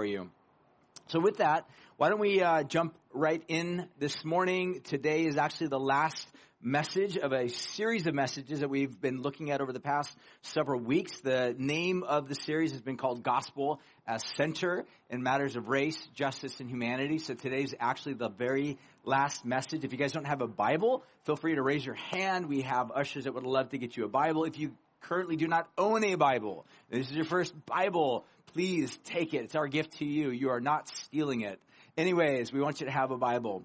[0.00, 0.30] for you.
[1.08, 1.68] So with that,
[1.98, 4.80] why don't we uh, jump right in this morning?
[4.82, 6.26] Today is actually the last
[6.62, 10.80] message of a series of messages that we've been looking at over the past several
[10.80, 11.20] weeks.
[11.20, 15.98] The name of the series has been called Gospel as Center in Matters of Race,
[16.14, 17.18] Justice, and Humanity.
[17.18, 19.84] So today's actually the very last message.
[19.84, 22.46] If you guys don't have a Bible, feel free to raise your hand.
[22.46, 24.44] We have ushers that would love to get you a Bible.
[24.44, 24.72] If you
[25.02, 29.44] currently do not own a Bible, this is your first Bible, please take it.
[29.44, 30.30] It's our gift to you.
[30.30, 31.60] You are not stealing it.
[31.96, 33.64] Anyways, we want you to have a Bible.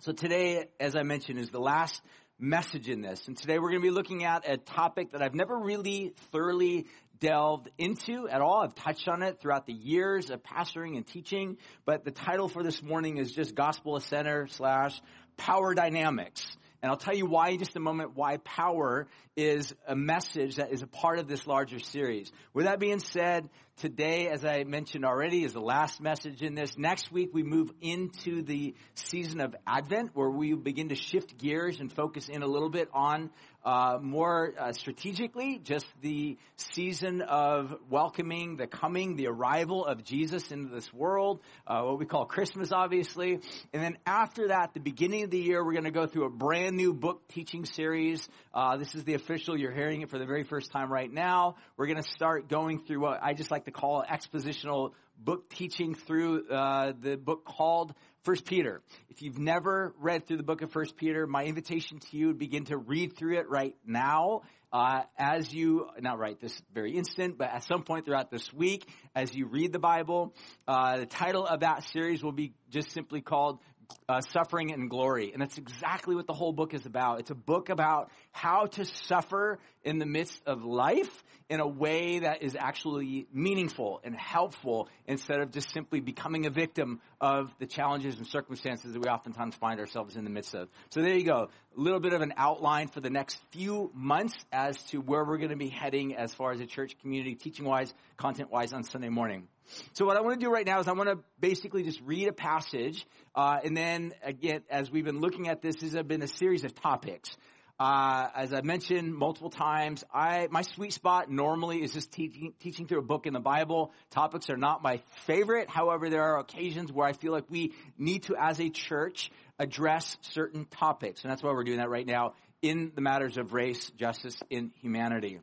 [0.00, 2.02] So today, as I mentioned, is the last
[2.38, 3.26] message in this.
[3.26, 6.86] And today we're going to be looking at a topic that I've never really thoroughly
[7.20, 8.62] delved into at all.
[8.62, 12.62] I've touched on it throughout the years of pastoring and teaching, but the title for
[12.62, 15.00] this morning is just Gospel Center slash
[15.36, 16.44] Power Dynamics.
[16.84, 19.06] And I'll tell you why in just a moment why power
[19.38, 22.30] is a message that is a part of this larger series.
[22.52, 23.48] With that being said,
[23.78, 26.76] today, as I mentioned already, is the last message in this.
[26.76, 31.80] Next week, we move into the season of Advent where we begin to shift gears
[31.80, 33.30] and focus in a little bit on
[33.64, 40.50] uh, more uh, strategically, just the season of welcoming the coming, the arrival of Jesus
[40.50, 43.40] into this world, uh, what we call Christmas, obviously.
[43.72, 46.30] And then after that, the beginning of the year, we're going to go through a
[46.30, 48.28] brand new book teaching series.
[48.52, 49.58] Uh, this is the official.
[49.58, 51.56] You're hearing it for the very first time right now.
[51.76, 55.94] We're going to start going through what I just like to call expositional book teaching
[55.94, 58.82] through uh, the book called First Peter.
[59.08, 62.38] If you've never read through the book of First Peter, my invitation to you would
[62.38, 64.42] begin to read through it right now.
[64.72, 68.84] Uh, as you, not right this very instant, but at some point throughout this week,
[69.14, 70.34] as you read the Bible,
[70.66, 73.60] uh, the title of that series will be just simply called
[74.08, 75.32] uh, suffering and glory.
[75.32, 77.20] And that's exactly what the whole book is about.
[77.20, 82.20] It's a book about how to suffer in the midst of life in a way
[82.20, 87.66] that is actually meaningful and helpful instead of just simply becoming a victim of the
[87.66, 90.68] challenges and circumstances that we oftentimes find ourselves in the midst of.
[90.90, 91.50] So there you go.
[91.76, 95.38] A little bit of an outline for the next few months as to where we're
[95.38, 98.82] going to be heading as far as a church community, teaching wise, content wise on
[98.84, 99.48] Sunday morning.
[99.92, 102.28] So what I want to do right now is I want to basically just read
[102.28, 106.22] a passage, uh, and then again, as we've been looking at this, this has been
[106.22, 107.36] a series of topics.
[107.76, 112.86] Uh, as I mentioned multiple times, I my sweet spot normally is just teaching teaching
[112.86, 113.92] through a book in the Bible.
[114.10, 115.68] Topics are not my favorite.
[115.68, 120.16] However, there are occasions where I feel like we need to, as a church, address
[120.20, 123.90] certain topics, and that's why we're doing that right now in the matters of race,
[123.90, 125.40] justice, in humanity.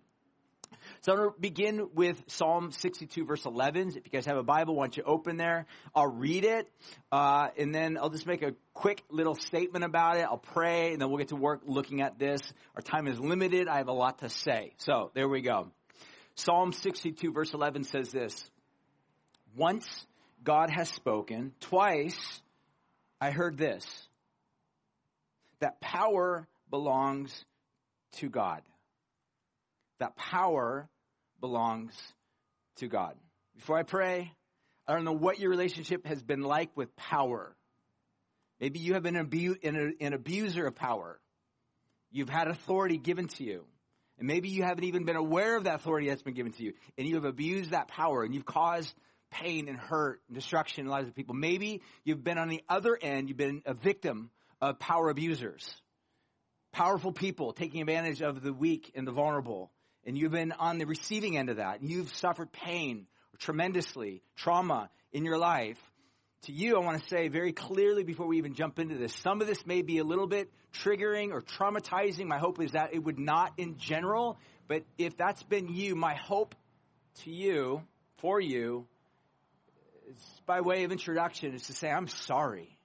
[1.04, 3.88] So I'm going to begin with Psalm 62 verse 11.
[3.90, 5.66] If you guys have a Bible, why don't you open there?
[5.96, 6.70] I'll read it,
[7.12, 10.26] uh, and then I'll just make a quick little statement about it.
[10.26, 12.40] I'll pray, and then we'll get to work looking at this.
[12.76, 13.68] Our time is limited.
[13.68, 14.74] I have a lot to say.
[14.78, 15.72] So there we go.
[16.36, 18.48] Psalm 62 verse 11 says this.
[19.56, 19.88] Once
[20.44, 22.44] God has spoken, twice
[23.20, 23.86] I heard this.
[25.62, 27.44] That power belongs
[28.18, 28.62] to God
[30.02, 30.90] that power
[31.42, 31.94] belongs
[32.78, 33.16] to God.
[33.56, 34.32] Before I pray,
[34.88, 37.56] I don't know what your relationship has been like with power.
[38.60, 41.20] Maybe you have been an, abu- an abuser of power.
[42.12, 43.66] You've had authority given to you.
[44.20, 46.74] And maybe you haven't even been aware of that authority that's been given to you.
[46.98, 48.94] And you have abused that power and you've caused
[49.32, 51.34] pain and hurt and destruction in the lives of people.
[51.34, 54.30] Maybe you've been on the other end, you've been a victim
[54.62, 55.74] of power abusers.
[56.72, 59.72] Powerful people taking advantage of the weak and the vulnerable
[60.06, 63.08] and you've been on the receiving end of that, and you've suffered pain
[63.40, 65.78] tremendously, trauma in your life,
[66.44, 69.42] to you, I want to say very clearly before we even jump into this, some
[69.42, 72.26] of this may be a little bit triggering or traumatizing.
[72.26, 76.16] My hope is that it would not in general, but if that's been you, my
[76.16, 76.56] hope
[77.24, 77.84] to you,
[78.18, 78.88] for you,
[80.10, 82.78] is by way of introduction, is to say, I'm sorry.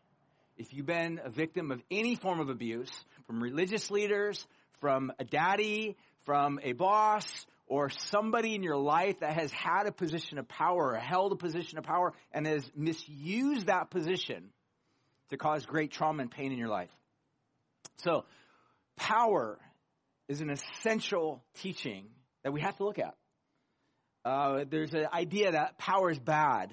[0.59, 2.91] If you've been a victim of any form of abuse,
[3.27, 4.47] from religious leaders,
[4.81, 9.93] from a daddy, from a boss or somebody in your life that has had a
[9.93, 14.51] position of power or held a position of power and has misused that position
[15.31, 16.91] to cause great trauma and pain in your life.
[17.97, 18.25] So,
[18.97, 19.59] power
[20.29, 22.07] is an essential teaching
[22.43, 23.15] that we have to look at.
[24.25, 26.73] Uh, there's an idea that power is bad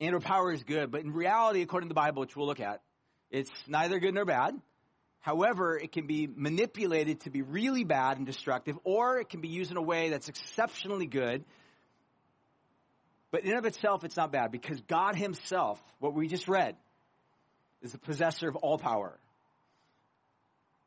[0.00, 2.60] and or power is good, but in reality, according to the Bible, which we'll look
[2.60, 2.80] at,
[3.30, 4.54] it's neither good nor bad.
[5.26, 9.48] However, it can be manipulated to be really bad and destructive, or it can be
[9.48, 11.44] used in a way that's exceptionally good.
[13.32, 16.76] But in of itself, it's not bad because God Himself, what we just read,
[17.82, 19.18] is the possessor of all power.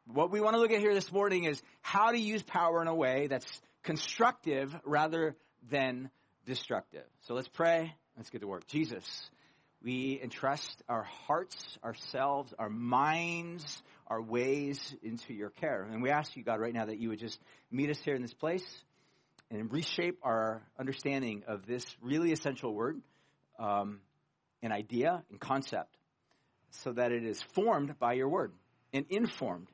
[0.08, 2.88] What we want to look at here this morning is how to use power in
[2.88, 5.36] a way that's constructive rather
[5.70, 6.10] than
[6.46, 7.04] destructive.
[7.24, 8.68] So let's pray Let's get to work.
[8.68, 9.30] Jesus,
[9.82, 15.88] we entrust our hearts, ourselves, our minds, our ways into your care.
[15.92, 17.40] And we ask you, God, right now that you would just
[17.72, 18.66] meet us here in this place
[19.52, 23.00] and reshape our understanding of this really essential word,
[23.60, 24.00] um,
[24.62, 25.96] an idea and concept,
[26.72, 28.52] so that it is formed by your word
[28.94, 29.68] and informed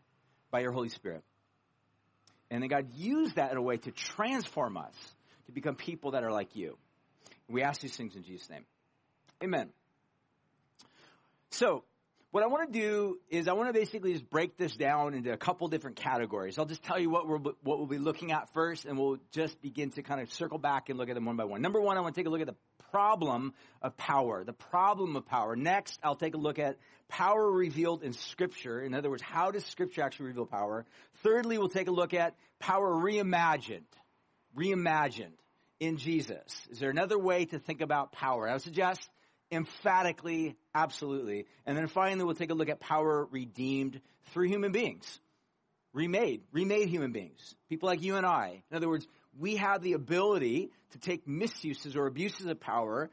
[0.52, 1.24] by your Holy Spirit.
[2.52, 4.94] And then God use that in a way to transform us
[5.48, 6.78] to become people that are like you.
[7.48, 8.66] We ask these things in Jesus' name.
[9.44, 9.70] Amen.
[11.52, 11.84] So,
[12.36, 15.32] what I want to do is I want to basically just break this down into
[15.32, 16.60] a couple different categories.
[16.60, 19.62] I'll just tell you what we're, what we'll be looking at first, and we'll just
[19.62, 21.62] begin to kind of circle back and look at them one by one.
[21.62, 22.58] Number one, I want to take a look at the
[22.92, 24.44] problem of power.
[24.44, 25.56] The problem of power.
[25.56, 26.76] Next, I'll take a look at
[27.08, 28.82] power revealed in Scripture.
[28.82, 30.84] In other words, how does Scripture actually reveal power?
[31.24, 33.84] Thirdly, we'll take a look at power reimagined.
[34.58, 35.40] Reimagined
[35.80, 36.68] in Jesus.
[36.70, 38.50] Is there another way to think about power?
[38.50, 39.10] I would suggest
[39.52, 41.46] emphatically, absolutely.
[41.66, 44.02] And then finally, we'll take a look at power redeemed
[44.32, 45.20] through human beings.
[45.94, 47.56] Remade, remade human beings.
[47.70, 48.64] People like you and I.
[48.70, 49.08] In other words,
[49.38, 53.10] we have the ability to take misuses or abuses of power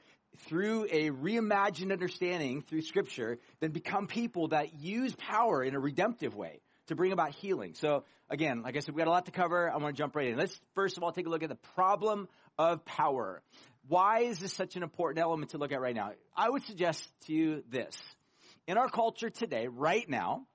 [0.47, 6.35] through a reimagined understanding through scripture, then become people that use power in a redemptive
[6.35, 7.75] way to bring about healing.
[7.75, 9.71] So again, like I said, we got a lot to cover.
[9.71, 10.37] I want to jump right in.
[10.37, 13.43] Let's first of all take a look at the problem of power.
[13.89, 16.13] Why is this such an important element to look at right now?
[16.37, 18.01] I would suggest to you this.
[18.67, 20.47] In our culture today, right now,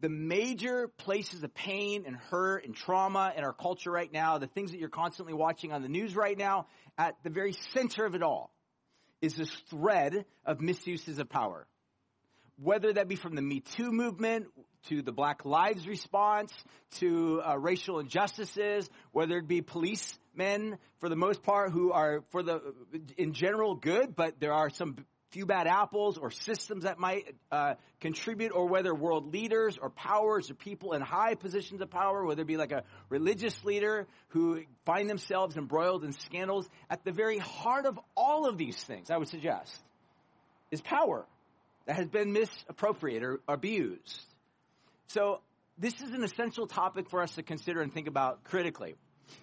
[0.00, 4.46] the major places of pain and hurt and trauma in our culture right now, the
[4.46, 6.66] things that you're constantly watching on the news right now,
[6.98, 8.52] at the very center of it all
[9.20, 11.66] is this thread of misuses of power.
[12.56, 14.46] Whether that be from the Me Too movement,
[14.88, 16.52] to the Black Lives response,
[16.96, 19.62] to uh, racial injustices, whether it be
[20.32, 22.60] policemen for the most part who are for the
[23.16, 24.96] in general good, but there are some
[25.30, 30.50] few bad apples or systems that might uh, contribute, or whether world leaders or powers
[30.50, 34.62] or people in high positions of power, whether it be like a religious leader who
[34.84, 39.16] find themselves embroiled in scandals, at the very heart of all of these things, I
[39.16, 39.80] would suggest,
[40.70, 41.24] is power
[41.86, 44.20] that has been misappropriated or abused.
[45.06, 45.40] So
[45.78, 48.96] this is an essential topic for us to consider and think about critically.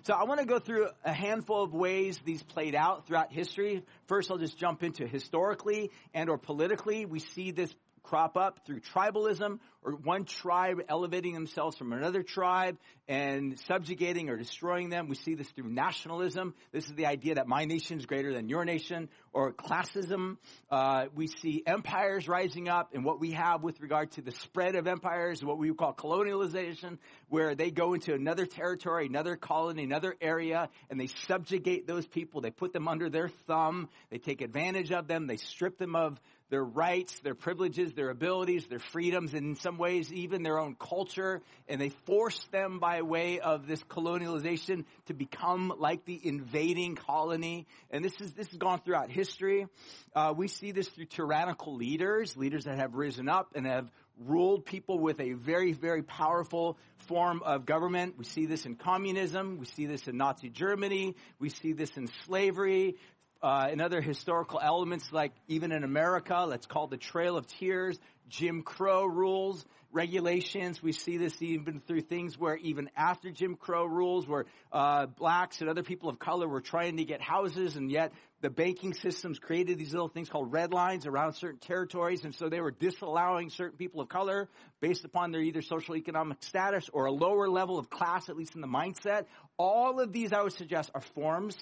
[0.03, 3.83] So I want to go through a handful of ways these played out throughout history.
[4.07, 7.06] First, I'll just jump into historically and or politically.
[7.06, 7.74] We see this
[8.09, 12.75] crop up through tribalism or one tribe elevating themselves from another tribe
[13.07, 15.07] and subjugating or destroying them.
[15.07, 16.56] We see this through nationalism.
[16.71, 20.38] This is the idea that my nation is greater than your nation or classism.
[20.71, 24.75] Uh, we see empires rising up and what we have with regard to the spread
[24.75, 26.97] of empires, what we call colonialization,
[27.29, 32.41] where they go into another territory, another colony, another area, and they subjugate those people.
[32.41, 33.88] They put them under their thumb.
[34.09, 35.27] They take advantage of them.
[35.27, 36.19] They strip them of
[36.50, 40.75] their rights, their privileges, their abilities, their freedoms, and in some ways even their own
[40.75, 46.96] culture, and they force them by way of this colonialization to become like the invading
[46.96, 47.68] colony.
[47.92, 49.68] And this is this has gone throughout history.
[50.16, 54.66] Uh, we see this through tyrannical leaders, leaders that have risen up and have ruled
[54.66, 58.16] people with a very, very powerful form of government.
[58.18, 59.57] We see this in communism.
[59.60, 61.16] We see this in Nazi Germany.
[61.40, 62.98] We see this in slavery
[63.41, 67.98] uh, and other historical elements, like even in America, let's call the Trail of Tears,
[68.27, 70.84] Jim Crow rules, regulations.
[70.84, 75.62] We see this even through things where even after Jim Crow rules, where uh, blacks
[75.62, 79.39] and other people of color were trying to get houses, and yet the banking systems
[79.39, 83.50] created these little things called red lines around certain territories, and so they were disallowing
[83.50, 84.48] certain people of color
[84.79, 88.55] based upon their either social economic status or a lower level of class, at least
[88.55, 89.25] in the mindset.
[89.58, 91.58] All of these, I would suggest, are forms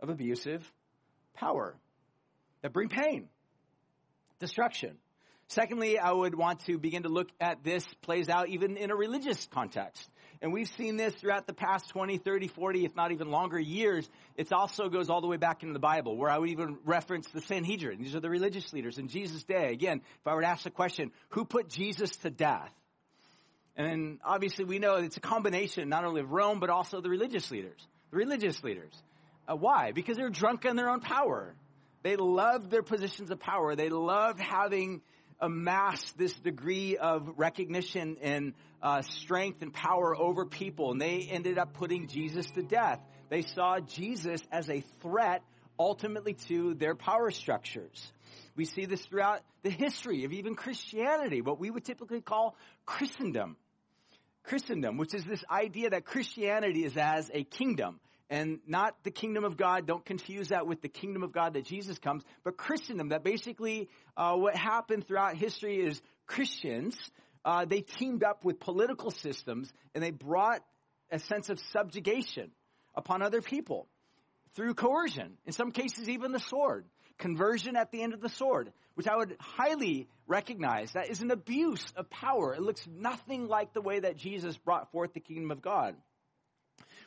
[0.00, 0.70] of abusive
[1.34, 1.74] power
[2.62, 3.28] that bring pain,
[4.38, 4.96] destruction.
[5.48, 8.96] Secondly, I would want to begin to look at this plays out even in a
[8.96, 10.08] religious context.
[10.40, 14.08] And we've seen this throughout the past 20, 30, 40, if not even longer years.
[14.34, 17.28] It also goes all the way back into the Bible, where I would even reference
[17.28, 18.02] the Sanhedrin.
[18.02, 19.72] These are the religious leaders in Jesus' day.
[19.72, 22.72] Again, if I were to ask the question, who put Jesus to death?
[23.76, 27.50] And obviously we know it's a combination not only of Rome, but also the religious
[27.50, 27.86] leaders.
[28.10, 28.94] The religious leaders.
[29.48, 29.92] Uh, why?
[29.92, 31.54] Because they're drunk on their own power.
[32.02, 33.74] They loved their positions of power.
[33.76, 35.02] They loved having
[35.40, 41.58] amassed this degree of recognition and uh, strength and power over people, and they ended
[41.58, 43.00] up putting Jesus to death.
[43.28, 45.42] They saw Jesus as a threat
[45.78, 48.12] ultimately to their power structures.
[48.54, 53.56] We see this throughout the history of even Christianity, what we would typically call Christendom.
[54.44, 58.00] Christendom, which is this idea that Christianity is as a kingdom
[58.32, 59.86] and not the kingdom of God.
[59.86, 63.10] Don't confuse that with the kingdom of God that Jesus comes, but Christendom.
[63.10, 66.98] That basically uh, what happened throughout history is Christians
[67.44, 70.62] uh, they teamed up with political systems and they brought
[71.10, 72.50] a sense of subjugation
[72.94, 73.88] upon other people
[74.54, 75.36] through coercion.
[75.46, 76.86] In some cases, even the sword.
[77.18, 80.92] Conversion at the end of the sword, which I would highly recognize.
[80.92, 82.54] That is an abuse of power.
[82.54, 85.94] It looks nothing like the way that Jesus brought forth the kingdom of God.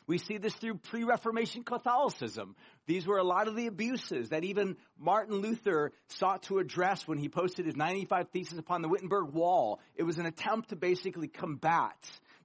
[0.07, 2.55] We see this through pre-Reformation Catholicism.
[2.85, 7.17] These were a lot of the abuses that even Martin Luther sought to address when
[7.17, 9.79] he posted his 95 Theses upon the Wittenberg Wall.
[9.95, 11.97] It was an attempt to basically combat,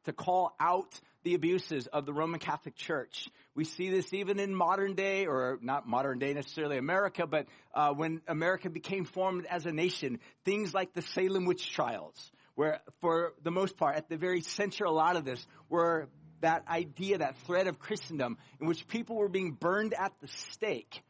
[0.04, 3.28] to call out the abuses of the Roman Catholic Church.
[3.54, 7.92] We see this even in modern day, or not modern day necessarily America, but uh,
[7.92, 13.34] when America became formed as a nation, things like the Salem witch trials, where for
[13.42, 16.08] the most part, at the very center, a lot of this were
[16.40, 21.02] that idea, that thread of Christendom in which people were being burned at the stake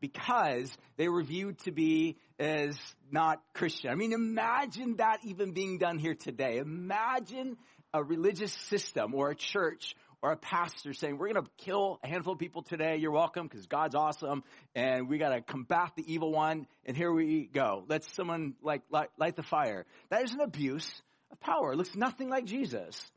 [0.00, 2.76] because they were viewed to be as
[3.10, 3.90] not Christian.
[3.90, 6.58] I mean, imagine that even being done here today.
[6.58, 7.56] Imagine
[7.94, 12.08] a religious system or a church or a pastor saying, we're going to kill a
[12.08, 12.96] handful of people today.
[12.96, 16.66] You're welcome because God's awesome and we got to combat the evil one.
[16.84, 17.84] And here we go.
[17.88, 19.86] Let someone like light, light the fire.
[20.10, 20.90] That is an abuse
[21.30, 21.72] of power.
[21.72, 23.10] It looks nothing like Jesus.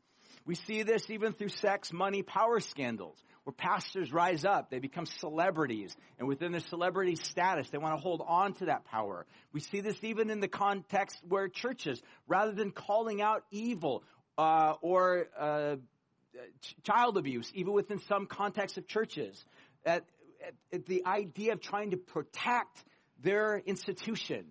[0.50, 4.68] We see this even through sex, money, power scandals, where pastors rise up.
[4.68, 5.94] They become celebrities.
[6.18, 9.26] And within their celebrity status, they want to hold on to that power.
[9.52, 14.02] We see this even in the context where churches, rather than calling out evil
[14.36, 15.76] uh, or uh,
[16.82, 19.44] child abuse, even within some contexts of churches,
[19.86, 20.04] at,
[20.44, 22.82] at, at the idea of trying to protect
[23.22, 24.46] their institution,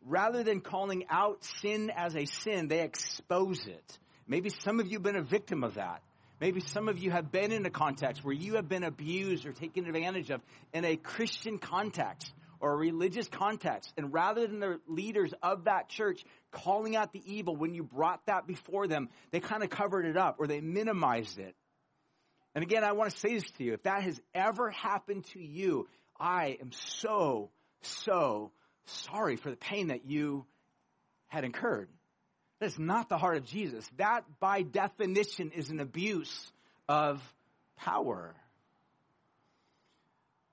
[0.00, 3.98] rather than calling out sin as a sin, they expose it.
[4.26, 6.02] Maybe some of you have been a victim of that.
[6.40, 9.52] Maybe some of you have been in a context where you have been abused or
[9.52, 10.40] taken advantage of
[10.72, 13.92] in a Christian context or a religious context.
[13.96, 18.24] And rather than the leaders of that church calling out the evil when you brought
[18.26, 21.54] that before them, they kind of covered it up or they minimized it.
[22.54, 23.74] And again, I want to say this to you.
[23.74, 25.88] If that has ever happened to you,
[26.18, 27.50] I am so,
[27.82, 28.52] so
[28.86, 30.46] sorry for the pain that you
[31.26, 31.88] had incurred.
[32.60, 33.88] That's not the heart of Jesus.
[33.96, 36.52] That, by definition, is an abuse
[36.88, 37.20] of
[37.76, 38.34] power.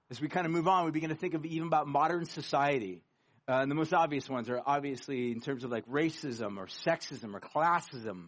[0.09, 3.01] As we kind of move on, we begin to think of even about modern society.
[3.47, 7.33] Uh, and the most obvious ones are obviously in terms of like racism or sexism
[7.33, 8.27] or classism.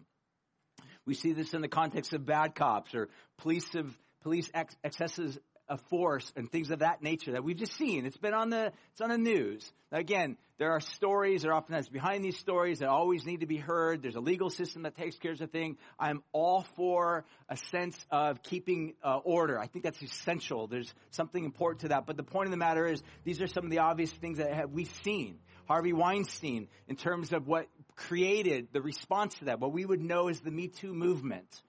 [1.06, 5.38] We see this in the context of bad cops or police of police ex- excesses
[5.70, 8.05] of force and things of that nature that we've just seen.
[8.05, 9.72] It's been on the, it's on the news.
[9.91, 13.58] Again, there are stories, there are often behind these stories that always need to be
[13.58, 14.01] heard.
[14.01, 15.77] There's a legal system that takes care of the thing.
[16.00, 19.60] I'm all for a sense of keeping uh, order.
[19.60, 20.67] I think that's essential.
[20.67, 22.05] There's something important to that.
[22.05, 24.53] But the point of the matter is, these are some of the obvious things that
[24.53, 25.39] have, we've seen.
[25.67, 30.27] Harvey Weinstein, in terms of what created the response to that, what we would know
[30.27, 31.62] as the Me Too movement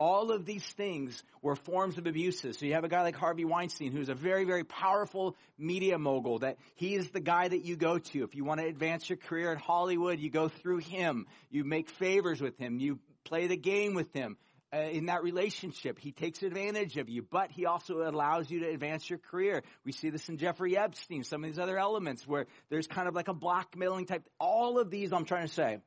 [0.00, 2.58] all of these things were forms of abuses.
[2.58, 6.38] So you have a guy like Harvey Weinstein, who's a very, very powerful media mogul,
[6.38, 8.24] that he is the guy that you go to.
[8.24, 11.26] If you want to advance your career in Hollywood, you go through him.
[11.50, 12.80] You make favors with him.
[12.80, 14.38] You play the game with him.
[14.72, 18.68] Uh, in that relationship, he takes advantage of you, but he also allows you to
[18.68, 19.64] advance your career.
[19.84, 23.14] We see this in Jeffrey Epstein, some of these other elements where there's kind of
[23.14, 24.22] like a blackmailing type.
[24.38, 25.80] All of these, I'm trying to say,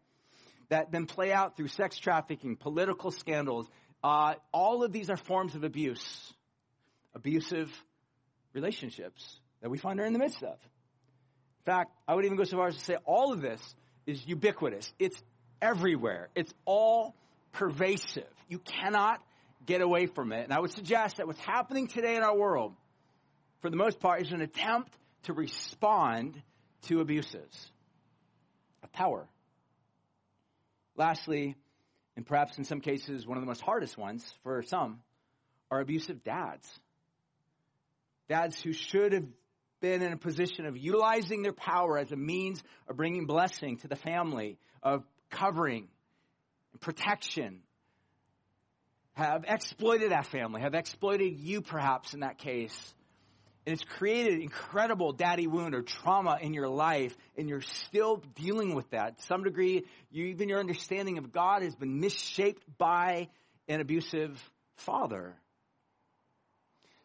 [0.70, 3.70] that then play out through sex trafficking, political scandals,
[4.04, 6.34] uh, all of these are forms of abuse,
[7.16, 7.72] abusive
[8.54, 10.58] relationships that we find are in the midst of.
[11.66, 13.62] In fact, I would even go so far as to say all of this
[14.06, 14.92] is ubiquitous.
[15.00, 15.22] It's
[15.62, 16.30] everywhere.
[16.36, 17.16] It's all
[17.54, 18.28] pervasive.
[18.50, 19.22] You cannot
[19.66, 20.44] get away from it.
[20.44, 22.74] And I would suggest that what's happening today in our world,
[23.62, 24.94] for the most part, is an attempt
[25.24, 26.42] to respond
[26.84, 27.72] to abuses
[28.84, 29.26] of power.
[30.98, 31.56] Lastly,
[32.16, 35.00] and perhaps in some cases, one of the most hardest ones for some,
[35.72, 36.68] are abusive dads.
[38.30, 39.26] Dads who should have
[39.82, 43.88] been in a position of utilizing their power as a means of bringing blessing to
[43.88, 45.88] the family, of covering
[46.72, 47.60] and protection,
[49.14, 52.94] have exploited that family, have exploited you perhaps in that case
[53.66, 58.76] and it's created incredible daddy wound or trauma in your life, and you're still dealing
[58.76, 59.18] with that.
[59.18, 63.30] To some degree, you, even your understanding of God has been misshaped by
[63.68, 64.38] an abusive
[64.76, 65.36] father.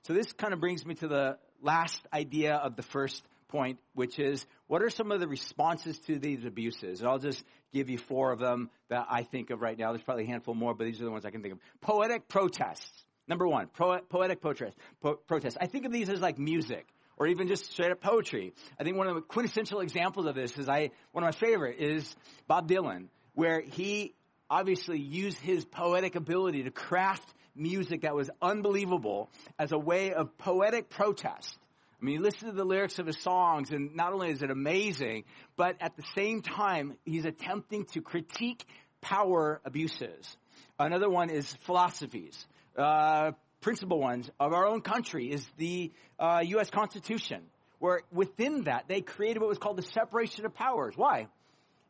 [0.03, 4.19] So this kind of brings me to the last idea of the first point, which
[4.19, 7.01] is what are some of the responses to these abuses?
[7.01, 9.93] And I'll just give you four of them that I think of right now.
[9.93, 11.61] There's probably a handful more, but these are the ones I can think of.
[11.81, 13.05] Poetic protests.
[13.29, 15.59] Number one, pro- poetic protest, po- protest.
[15.61, 16.87] I think of these as like music
[17.19, 18.55] or even just straight up poetry.
[18.79, 21.79] I think one of the quintessential examples of this is I, one of my favorite
[21.79, 22.17] is
[22.47, 24.15] Bob Dylan, where he
[24.49, 30.39] obviously used his poetic ability to craft music that was unbelievable as a way of
[30.39, 31.59] poetic protest.
[32.01, 34.51] I mean, you listen to the lyrics of his songs, and not only is it
[34.51, 35.25] amazing,
[35.57, 38.65] but at the same time, he's attempting to critique
[39.01, 40.37] power abuses.
[40.79, 42.47] Another one is philosophies.
[42.79, 46.71] Uh, principal ones of our own country is the uh, U.S.
[46.71, 47.43] Constitution,
[47.81, 50.95] where within that they created what was called the separation of powers.
[50.97, 51.27] Why?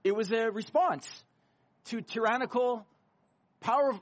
[0.02, 1.06] It was a response
[1.86, 2.86] to tyrannical
[3.60, 3.92] power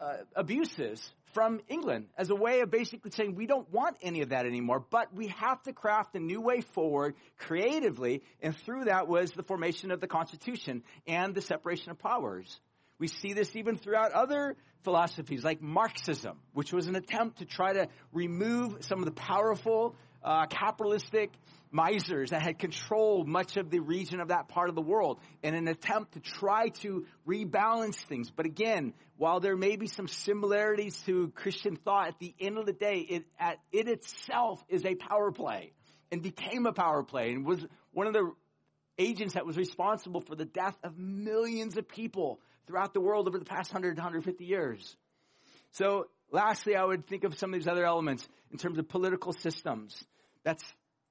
[0.00, 4.30] uh, abuses from England as a way of basically saying we don't want any of
[4.30, 9.08] that anymore, but we have to craft a new way forward creatively, and through that
[9.08, 12.60] was the formation of the Constitution and the separation of powers.
[12.98, 17.72] We see this even throughout other philosophies like Marxism, which was an attempt to try
[17.74, 21.30] to remove some of the powerful uh, capitalistic
[21.70, 25.54] misers that had controlled much of the region of that part of the world in
[25.54, 28.30] an attempt to try to rebalance things.
[28.30, 32.66] But again, while there may be some similarities to Christian thought, at the end of
[32.66, 35.72] the day, it, at, it itself is a power play
[36.10, 38.32] and became a power play and was one of the
[38.98, 43.38] agents that was responsible for the death of millions of people throughout the world over
[43.38, 44.96] the past 100 to 150 years.
[45.72, 49.32] So lastly, I would think of some of these other elements in terms of political
[49.32, 50.04] systems.
[50.44, 50.62] That's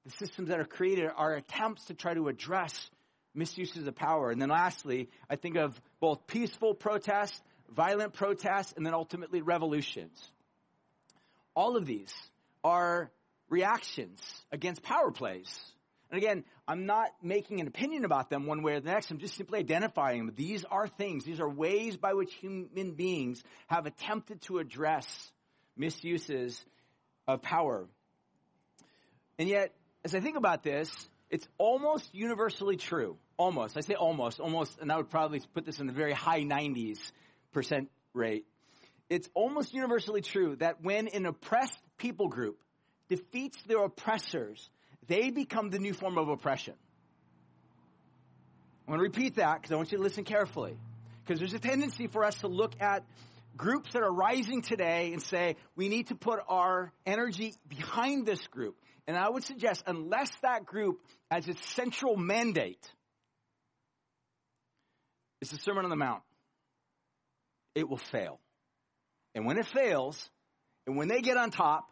[0.06, 2.90] the systems that are created are attempts to try to address
[3.34, 4.30] misuses of power.
[4.30, 10.16] And then lastly, I think of both peaceful protests, violent protests, and then ultimately revolutions.
[11.54, 12.14] All of these
[12.62, 13.10] are
[13.48, 14.20] reactions
[14.52, 15.48] against power plays.
[16.10, 19.10] And again, I'm not making an opinion about them one way or the next.
[19.10, 20.34] I'm just simply identifying them.
[20.36, 25.06] These are things, these are ways by which human beings have attempted to address
[25.76, 26.64] misuses
[27.26, 27.86] of power.
[29.38, 29.74] And yet,
[30.04, 30.90] as I think about this,
[31.30, 33.18] it's almost universally true.
[33.36, 33.76] Almost.
[33.76, 36.98] I say almost, almost, and I would probably put this in the very high 90s
[37.52, 38.46] percent rate.
[39.08, 42.58] It's almost universally true that when an oppressed people group
[43.08, 44.68] defeats their oppressors,
[45.08, 46.74] they become the new form of oppression.
[48.86, 50.76] I want to repeat that because I want you to listen carefully.
[51.24, 53.04] Because there's a tendency for us to look at
[53.56, 58.46] groups that are rising today and say, we need to put our energy behind this
[58.46, 58.76] group.
[59.06, 62.86] And I would suggest, unless that group, as its central mandate,
[65.40, 66.22] is the Sermon on the Mount,
[67.74, 68.40] it will fail.
[69.34, 70.30] And when it fails,
[70.86, 71.90] and when they get on top,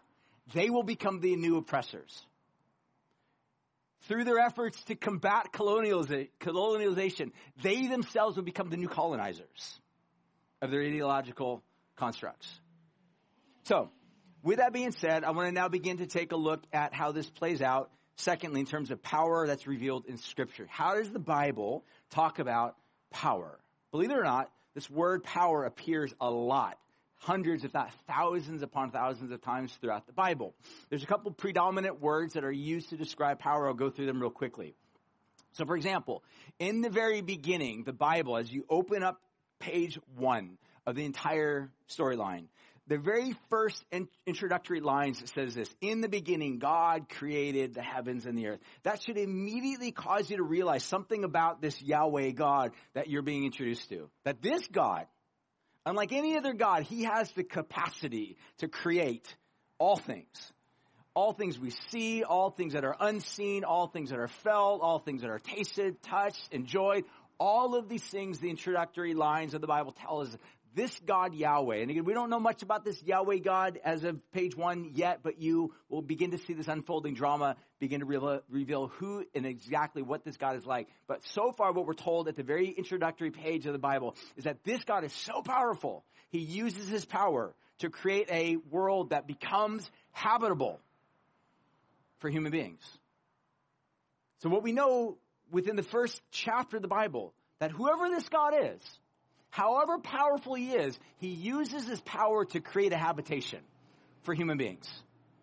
[0.55, 2.25] they will become the new oppressors.
[4.03, 7.33] Through their efforts to combat colonialization,
[7.63, 9.81] they themselves will become the new colonizers
[10.63, 11.63] of their ideological
[11.97, 12.61] constructs.
[13.65, 13.91] So,
[14.43, 17.11] with that being said, I want to now begin to take a look at how
[17.11, 17.91] this plays out.
[18.19, 20.67] Secondly, in terms of power that's revealed in Scripture.
[20.71, 22.77] How does the Bible talk about
[23.11, 23.59] power?
[23.91, 26.79] Believe it or not, this word power appears a lot.
[27.19, 30.55] Hundreds, if not thousands upon thousands of times throughout the Bible.
[30.91, 33.67] There's a couple predominant words that are used to describe power.
[33.67, 34.75] I'll go through them real quickly.
[35.53, 36.23] So, for example,
[36.59, 39.21] in the very beginning, the Bible, as you open up
[39.59, 42.49] page one of the entire storyline,
[42.89, 48.27] the very first in- introductory lines says this in the beginning god created the heavens
[48.27, 52.73] and the earth that should immediately cause you to realize something about this yahweh god
[52.95, 55.07] that you're being introduced to that this god
[55.87, 59.35] unlike any other god he has the capacity to create
[59.79, 60.53] all things.
[61.15, 64.99] All things we see all things that are unseen all things that are felt all
[64.99, 67.05] things that are tasted touched enjoyed.
[67.39, 70.37] All of these things the introductory lines of the bible tell us
[70.77, 71.79] this God Yahweh.
[71.79, 75.21] And again, we don't know much about this Yahweh God as of page one yet,
[75.23, 79.47] but you will begin to see this unfolding drama begin to reveal, reveal who and
[79.47, 80.89] exactly what this God is like.
[81.09, 84.45] But so far, what we're told at the very introductory page of the Bible is
[84.45, 86.05] that this God is so powerful.
[86.29, 90.79] He uses his power to create a world that becomes habitable
[92.19, 92.83] for human beings.
[94.43, 95.17] So what we know
[95.51, 98.83] within the first chapter of the Bible, that whoever this God is,
[99.57, 103.61] however powerful he is, he uses his power to create a habitation
[104.23, 104.87] for human beings.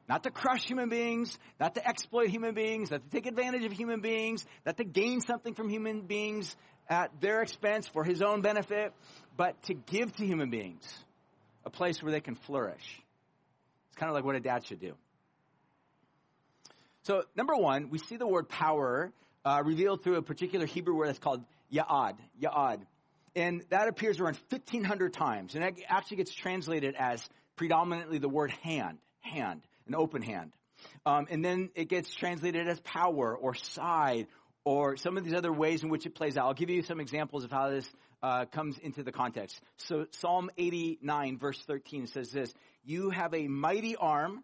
[0.07, 3.71] Not to crush human beings, not to exploit human beings, not to take advantage of
[3.71, 6.55] human beings, not to gain something from human beings
[6.87, 8.93] at their expense for his own benefit,
[9.35, 10.85] but to give to human beings
[11.65, 13.01] a place where they can flourish.
[13.89, 14.93] It's kind of like what a dad should do.
[17.03, 19.11] So, number one, we see the word power
[19.43, 22.17] uh, revealed through a particular Hebrew word that's called ya'ad.
[22.39, 22.81] Ya'ad
[23.35, 28.51] and that appears around 1500 times and it actually gets translated as predominantly the word
[28.61, 30.53] hand, hand, an open hand.
[31.05, 34.27] Um, and then it gets translated as power or side
[34.65, 36.45] or some of these other ways in which it plays out.
[36.45, 37.89] I'll give you some examples of how this
[38.21, 39.59] uh, comes into the context.
[39.77, 44.43] So Psalm 89 verse 13 says this, you have a mighty arm,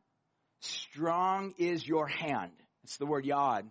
[0.62, 2.52] strong is your hand.
[2.84, 3.64] It's the word yad.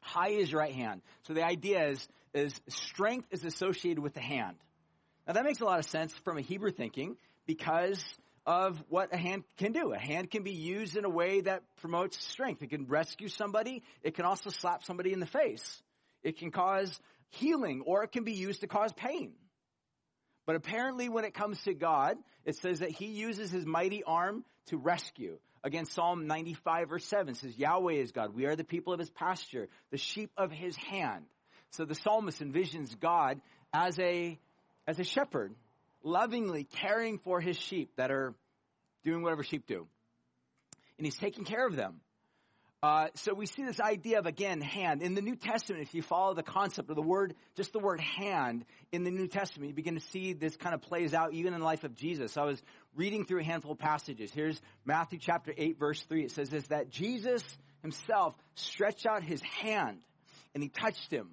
[0.00, 1.02] High is your right hand.
[1.26, 4.56] So the idea is, is strength is associated with the hand.
[5.26, 8.02] Now that makes a lot of sense from a Hebrew thinking because
[8.46, 9.92] of what a hand can do.
[9.92, 12.62] A hand can be used in a way that promotes strength.
[12.62, 13.82] It can rescue somebody.
[14.02, 15.82] It can also slap somebody in the face.
[16.22, 19.32] It can cause healing or it can be used to cause pain.
[20.46, 24.44] But apparently when it comes to God, it says that he uses his mighty arm
[24.66, 25.38] to rescue.
[25.64, 28.32] Again, Psalm 95 verse 7 says, Yahweh is God.
[28.32, 31.24] We are the people of his pasture, the sheep of his hand.
[31.70, 33.40] So the psalmist envisions God
[33.72, 34.38] as a,
[34.86, 35.54] as a shepherd
[36.02, 38.34] lovingly caring for his sheep that are
[39.04, 39.86] doing whatever sheep do.
[40.98, 42.00] And he's taking care of them.
[42.82, 45.82] Uh, so we see this idea of again hand in the New Testament.
[45.82, 49.26] If you follow the concept of the word, just the word hand in the New
[49.26, 51.96] Testament, you begin to see this kind of plays out even in the life of
[51.96, 52.36] Jesus.
[52.36, 52.62] I was
[52.94, 54.30] reading through a handful of passages.
[54.32, 56.24] Here's Matthew chapter eight, verse three.
[56.24, 57.42] It says this: that Jesus
[57.82, 59.98] himself stretched out his hand
[60.54, 61.30] and he touched him.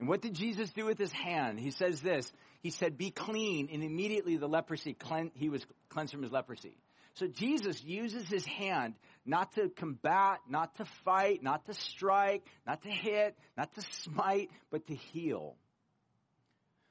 [0.00, 1.60] And what did Jesus do with his hand?
[1.60, 2.32] He says this
[2.62, 3.68] he said, be clean.
[3.72, 4.96] And immediately the leprosy,
[5.34, 6.76] he was cleansed from his leprosy.
[7.14, 8.94] So Jesus uses his hand
[9.26, 14.50] not to combat, not to fight, not to strike, not to hit, not to smite,
[14.70, 15.56] but to heal.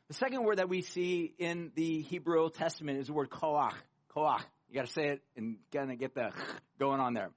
[0.07, 3.73] The second word that we see in the Hebrew Old Testament is the word koach.
[4.15, 4.41] Koach.
[4.69, 6.31] You gotta say it and kind of get the
[6.79, 7.29] going on there.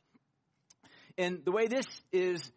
[1.17, 2.51] And the way this is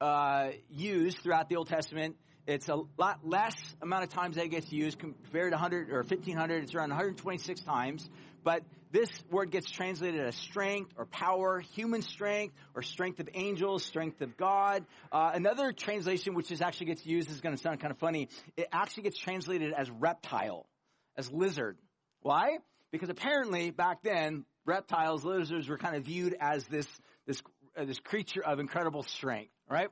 [0.00, 2.16] uh, used throughout the Old Testament
[2.48, 5.98] it's a lot less amount of times that it gets used compared to 100 or
[5.98, 6.62] 1500.
[6.62, 8.08] It's around 126 times.
[8.42, 13.84] But this word gets translated as strength or power, human strength, or strength of angels,
[13.84, 14.86] strength of God.
[15.12, 18.28] Uh, another translation, which is actually gets used, is going to sound kind of funny.
[18.56, 20.66] It actually gets translated as reptile,
[21.18, 21.76] as lizard.
[22.22, 22.58] Why?
[22.90, 26.88] Because apparently back then, reptiles, lizards were kind of viewed as this
[27.26, 27.42] this
[27.76, 29.52] uh, this creature of incredible strength.
[29.68, 29.88] Right?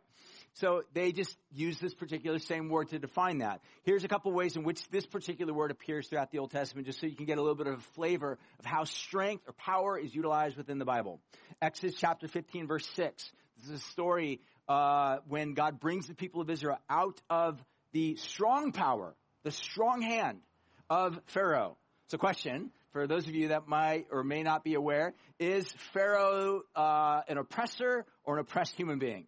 [0.56, 3.60] So they just use this particular same word to define that.
[3.82, 6.98] Here's a couple ways in which this particular word appears throughout the Old Testament, just
[6.98, 9.98] so you can get a little bit of a flavor of how strength or power
[9.98, 11.20] is utilized within the Bible.
[11.60, 13.30] Exodus chapter 15 verse 6.
[13.58, 18.16] This is a story uh, when God brings the people of Israel out of the
[18.16, 20.40] strong power, the strong hand
[20.88, 21.76] of Pharaoh.
[22.08, 26.62] So question, for those of you that might or may not be aware, is Pharaoh
[26.74, 29.26] uh, an oppressor or an oppressed human being?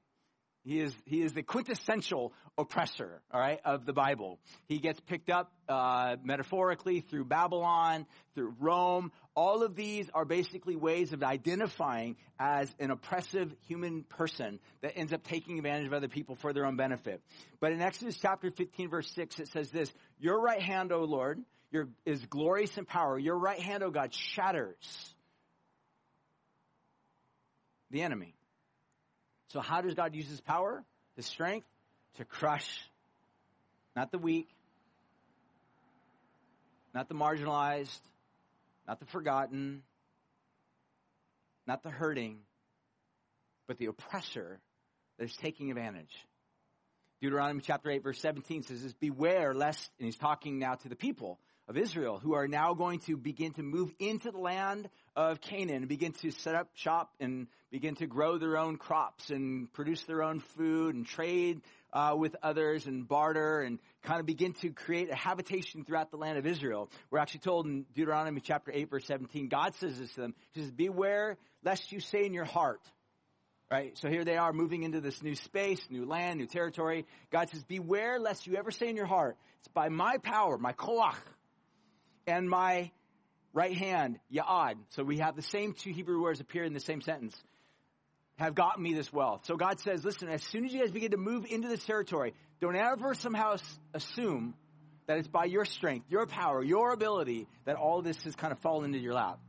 [0.68, 4.38] He is, he is the quintessential oppressor, all right, of the Bible.
[4.66, 8.04] He gets picked up, uh, metaphorically through Babylon,
[8.34, 9.10] through Rome.
[9.34, 15.14] All of these are basically ways of identifying as an oppressive human person that ends
[15.14, 17.22] up taking advantage of other people for their own benefit.
[17.60, 21.40] But in Exodus chapter 15 verse 6, it says this, Your right hand, O Lord,
[21.70, 23.18] your, is glorious in power.
[23.18, 25.14] Your right hand, O God, shatters
[27.90, 28.34] the enemy.
[29.48, 30.84] So how does God use his power,
[31.16, 31.66] his strength?
[32.16, 32.68] To crush
[33.94, 34.48] not the weak,
[36.94, 38.00] not the marginalized,
[38.86, 39.82] not the forgotten,
[41.66, 42.38] not the hurting,
[43.66, 44.60] but the oppressor
[45.18, 46.14] that is taking advantage.
[47.20, 50.96] Deuteronomy chapter 8 verse 17 says this, beware lest, and he's talking now to the
[50.96, 55.40] people, of Israel who are now going to begin to move into the land of
[55.40, 59.70] Canaan and begin to set up shop and begin to grow their own crops and
[59.74, 61.60] produce their own food and trade
[61.92, 66.16] uh, with others and barter and kind of begin to create a habitation throughout the
[66.16, 66.88] land of Israel.
[67.10, 70.34] We're actually told in Deuteronomy chapter 8 verse 17, God says this to them.
[70.52, 72.80] He says, beware lest you say in your heart,
[73.70, 73.98] Right?
[73.98, 77.04] So here they are moving into this new space, new land, new territory.
[77.30, 80.72] God says, beware lest you ever say in your heart, it's by my power, my
[80.72, 81.14] koach,
[82.28, 82.90] and my
[83.52, 84.74] right hand, Ya'ad.
[84.90, 87.36] So we have the same two Hebrew words appear in the same sentence.
[88.36, 89.46] Have gotten me this wealth.
[89.46, 92.34] So God says, listen, as soon as you guys begin to move into this territory,
[92.60, 93.56] don't ever somehow
[93.94, 94.54] assume
[95.06, 98.58] that it's by your strength, your power, your ability that all this has kind of
[98.60, 99.40] fallen into your lap.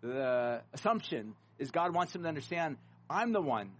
[0.00, 2.76] The assumption is God wants them to understand,
[3.08, 3.70] I'm the one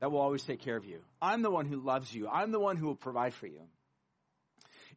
[0.00, 1.00] that will always take care of you.
[1.20, 2.28] I'm the one who loves you.
[2.28, 3.60] I'm the one who will provide for you.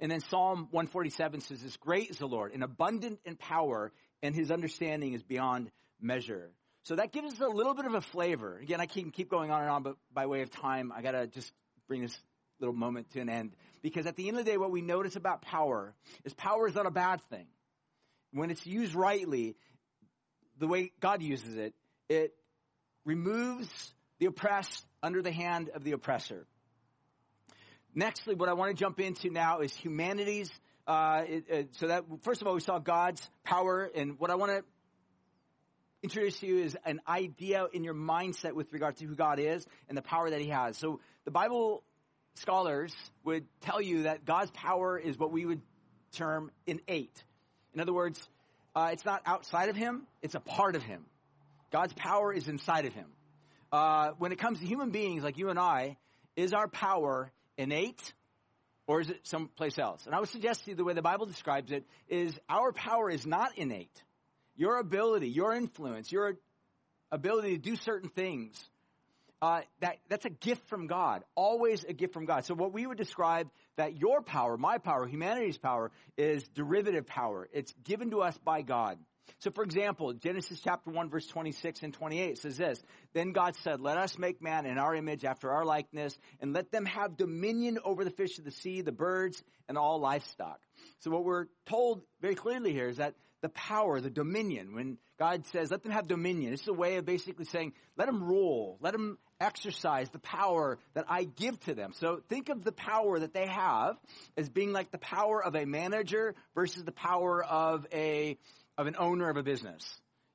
[0.04, 4.36] And then Psalm 147 says this, great is the Lord and abundant in power and
[4.36, 6.52] his understanding is beyond measure.
[6.84, 8.58] So that gives us a little bit of a flavor.
[8.62, 11.28] Again, I can keep going on and on, but by way of time, I gotta
[11.28, 11.54] just
[11.88, 12.18] bring this
[12.60, 13.56] little moment to an end.
[13.82, 15.94] Because at the end of the day, what we notice about power
[16.26, 17.48] is power is not a bad thing.
[18.34, 19.56] When it's used rightly,
[20.60, 21.74] the way God uses it,
[22.10, 22.34] it
[23.06, 26.46] removes the oppressed under the hand of the oppressor.
[27.96, 30.52] Nextly, what I want to jump into now is humanity's.
[30.88, 34.36] Uh, it, it, so that first of all, we saw God's power, and what I
[34.36, 34.64] want to
[36.02, 39.66] introduce to you is an idea in your mindset with regard to who God is
[39.88, 40.76] and the power that He has.
[40.76, 41.84] So the Bible
[42.34, 45.62] scholars would tell you that God's power is what we would
[46.14, 47.24] term innate.
[47.76, 48.28] In other words,
[48.76, 51.06] uh, it's not outside of Him; it's a part of Him.
[51.72, 53.08] God's power is inside of Him.
[53.72, 55.98] Uh, when it comes to human beings like you and I,
[56.36, 58.14] is our power innate
[58.88, 60.06] or is it someplace else?
[60.06, 63.10] And I would suggest to you the way the Bible describes it is our power
[63.10, 64.04] is not innate.
[64.56, 66.36] Your ability, your influence, your
[67.12, 68.62] ability to do certain things,
[69.42, 71.24] uh, that, that's a gift from God.
[71.36, 72.46] Always a gift from God.
[72.46, 77.50] So what we would describe that your power, my power, humanity's power is derivative power.
[77.52, 79.00] It's given to us by God.
[79.40, 82.82] So for example, Genesis chapter 1 verse 26 and 28 says this,
[83.14, 86.72] Then God said, let us make man in our image after our likeness and let
[86.72, 90.60] them have dominion over the fish of the sea, the birds, and all livestock.
[91.00, 95.46] So what we're told very clearly here is that the power, the dominion, when God
[95.48, 98.94] says, let them have dominion, it's a way of basically saying, let them rule, let
[98.94, 101.92] them exercise the power that I give to them.
[101.94, 103.98] So think of the power that they have
[104.38, 108.38] as being like the power of a manager versus the power of a
[108.78, 109.84] of an owner of a business.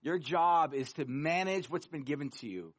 [0.03, 2.73] Your job is to manage what's been given to you.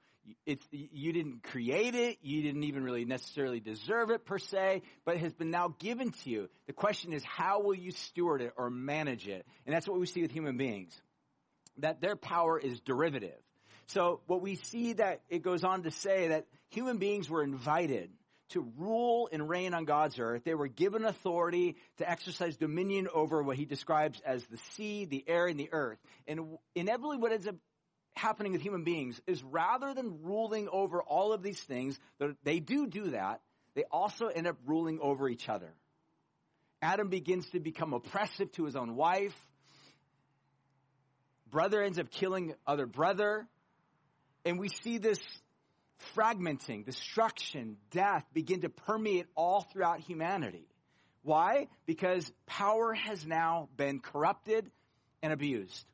[0.45, 2.17] It's, you didn't create it.
[2.22, 6.12] You didn't even really necessarily deserve it per se, but it has been now given
[6.12, 6.50] to you.
[6.67, 9.45] The question is, how will you steward it or manage it?
[9.65, 10.93] And that's what we see with human beings.
[11.80, 13.39] That their power is derivative.
[13.88, 18.12] So what we see that it goes on to say that human beings were invited
[18.49, 20.43] to rule and reign on God's earth.
[20.43, 25.23] They were given authority to exercise dominion over what he describes as the sea, the
[25.27, 25.99] air, and the earth.
[26.27, 27.55] And inevitably what ends up
[28.15, 31.99] happening with human beings is rather than ruling over all of these things,
[32.43, 33.41] they do do that,
[33.75, 35.73] they also end up ruling over each other.
[36.81, 39.35] Adam begins to become oppressive to his own wife.
[41.49, 43.47] Brother ends up killing other brother.
[44.45, 45.19] And we see this
[46.15, 50.67] fragmenting, destruction, death begin to permeate all throughout humanity.
[51.23, 51.67] Why?
[51.85, 54.71] Because power has now been corrupted
[55.21, 55.85] and abused.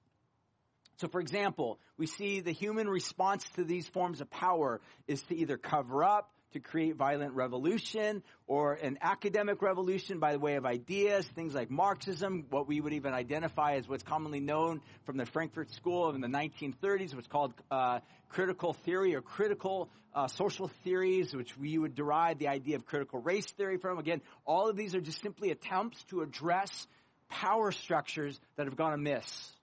[0.97, 5.35] So, for example, we see the human response to these forms of power is to
[5.35, 10.65] either cover up, to create violent revolution or an academic revolution by the way of
[10.65, 15.25] ideas, things like Marxism, what we would even identify as what's commonly known from the
[15.25, 21.33] Frankfurt School in the 1930s, what's called uh, critical theory or critical uh, social theories,
[21.35, 23.99] which we would derive the idea of critical race theory from.
[23.99, 26.87] Again, all of these are just simply attempts to address
[27.29, 29.54] power structures that have gone amiss.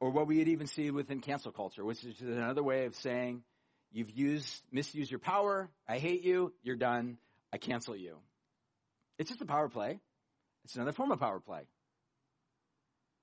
[0.00, 3.42] Or what we'd even see within cancel culture, which is another way of saying,
[3.90, 7.18] you've used, misused your power, I hate you, you're done,
[7.52, 8.18] I cancel you.
[9.18, 9.98] It's just a power play.
[10.64, 11.62] It's another form of power play.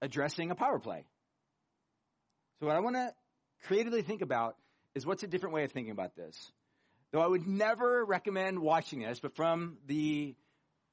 [0.02, 1.06] Addressing a power play.
[2.60, 3.14] So what I want to
[3.64, 4.58] creatively think about
[4.94, 6.52] is what's a different way of thinking about this.
[7.12, 10.36] Though I would never recommend watching this, but from the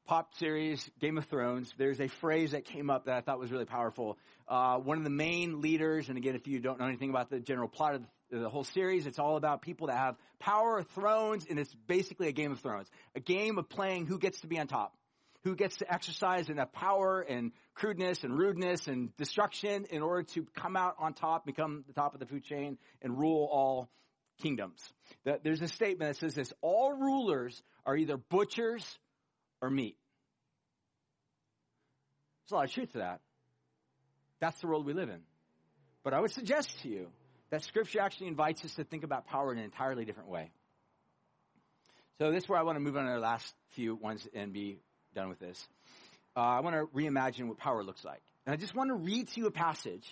[0.07, 3.53] pop series Game of Thrones, there's a phrase that came up that I thought was
[3.53, 4.19] really powerful.
[4.49, 7.41] Uh, one of the main leaders, and again, if you don't know anything about the
[7.41, 11.59] general plot of the whole series, it's all about people that have power, thrones, and
[11.59, 12.89] it's basically a Game of Thrones.
[13.15, 14.97] A game of playing who gets to be on top.
[15.45, 20.47] Who gets to exercise enough power and crudeness and rudeness and destruction in order to
[20.55, 23.89] come out on top, become the top of the food chain, and rule all
[24.41, 24.81] kingdoms.
[25.25, 28.85] There's a statement that says this, all rulers are either butchers
[29.63, 29.97] or meat.
[32.43, 33.21] There's a lot of truth to that.
[34.41, 35.21] That's the world we live in.
[36.03, 37.07] But I would suggest to you
[37.51, 40.51] that scripture actually invites us to think about power in an entirely different way.
[42.19, 44.53] So this is where I want to move on to our last few ones and
[44.53, 44.79] be
[45.15, 45.67] done with this.
[46.37, 48.21] Uh, I want to reimagine what power looks like.
[48.47, 50.07] And I just want to read to you a passage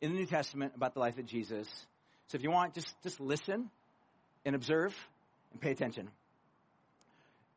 [0.00, 1.68] in the New Testament about the life of Jesus.
[2.28, 3.70] So if you want, just, just listen
[4.44, 4.96] and observe
[5.52, 6.08] and pay attention.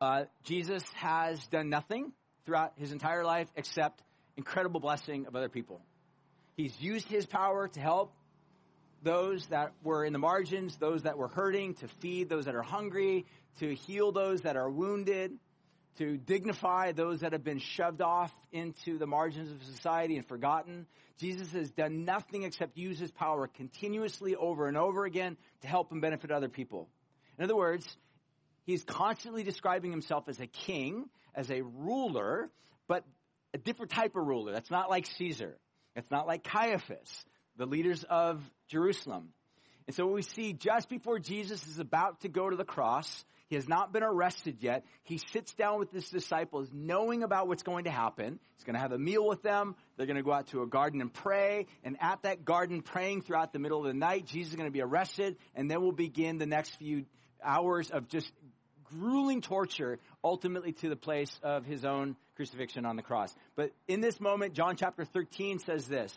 [0.00, 2.12] Uh, Jesus has done nothing
[2.44, 4.02] throughout his entire life except
[4.36, 5.80] incredible blessing of other people.
[6.56, 8.12] He's used his power to help
[9.02, 12.62] those that were in the margins, those that were hurting, to feed those that are
[12.62, 13.26] hungry,
[13.60, 15.32] to heal those that are wounded,
[15.98, 20.86] to dignify those that have been shoved off into the margins of society and forgotten.
[21.18, 25.92] Jesus has done nothing except use his power continuously over and over again to help
[25.92, 26.88] and benefit other people.
[27.38, 27.86] In other words,
[28.66, 32.50] He's constantly describing himself as a king, as a ruler,
[32.88, 33.04] but
[33.54, 34.52] a different type of ruler.
[34.52, 35.56] That's not like Caesar.
[35.94, 37.24] It's not like Caiaphas,
[37.56, 39.30] the leaders of Jerusalem.
[39.86, 43.54] And so we see just before Jesus is about to go to the cross, he
[43.54, 44.84] has not been arrested yet.
[45.04, 48.40] He sits down with his disciples knowing about what's going to happen.
[48.56, 49.76] He's going to have a meal with them.
[49.96, 51.66] They're going to go out to a garden and pray.
[51.84, 54.72] And at that garden, praying throughout the middle of the night, Jesus is going to
[54.72, 55.36] be arrested.
[55.54, 57.06] And then we'll begin the next few
[57.42, 58.32] hours of just
[58.90, 63.34] grueling torture, ultimately to the place of his own crucifixion on the cross.
[63.54, 66.14] But in this moment, John chapter 13 says this.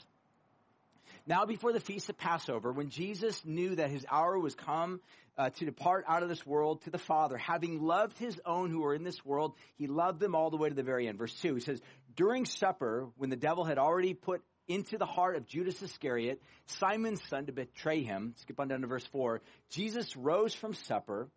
[1.26, 5.00] Now before the feast of Passover, when Jesus knew that his hour was come
[5.38, 8.82] uh, to depart out of this world to the Father, having loved his own who
[8.82, 11.18] were in this world, he loved them all the way to the very end.
[11.18, 11.82] Verse 2, he says,
[12.16, 17.24] During supper, when the devil had already put into the heart of Judas Iscariot, Simon's
[17.28, 21.30] son, to betray him, skip on down to verse 4, Jesus rose from supper,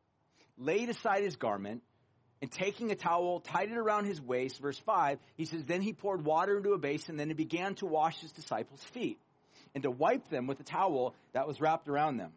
[0.58, 1.82] laid aside his garment,
[2.42, 4.60] and taking a towel, tied it around his waist.
[4.60, 7.86] Verse 5, he says, Then he poured water into a basin, then he began to
[7.86, 9.18] wash his disciples' feet
[9.74, 12.32] and to wipe them with a towel that was wrapped around them.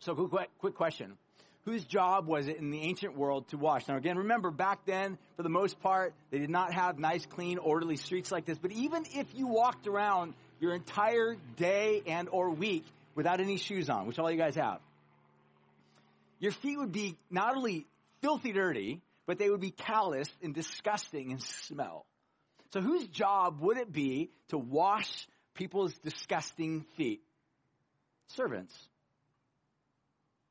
[0.00, 1.16] So quick, quick question.
[1.64, 3.88] Whose job was it in the ancient world to wash?
[3.88, 7.58] Now again, remember back then, for the most part, they did not have nice, clean,
[7.58, 8.58] orderly streets like this.
[8.58, 12.84] But even if you walked around your entire day and or week
[13.14, 14.80] without any shoes on, which all you guys have,
[16.42, 17.86] your feet would be not only
[18.20, 22.04] filthy dirty, but they would be calloused and disgusting and smell.
[22.72, 27.22] So whose job would it be to wash people's disgusting feet?
[28.26, 28.74] Servants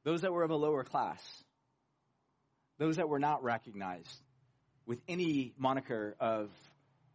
[0.04, 1.22] those that were of a lower class,
[2.80, 4.22] those that were not recognized
[4.86, 6.50] with any moniker of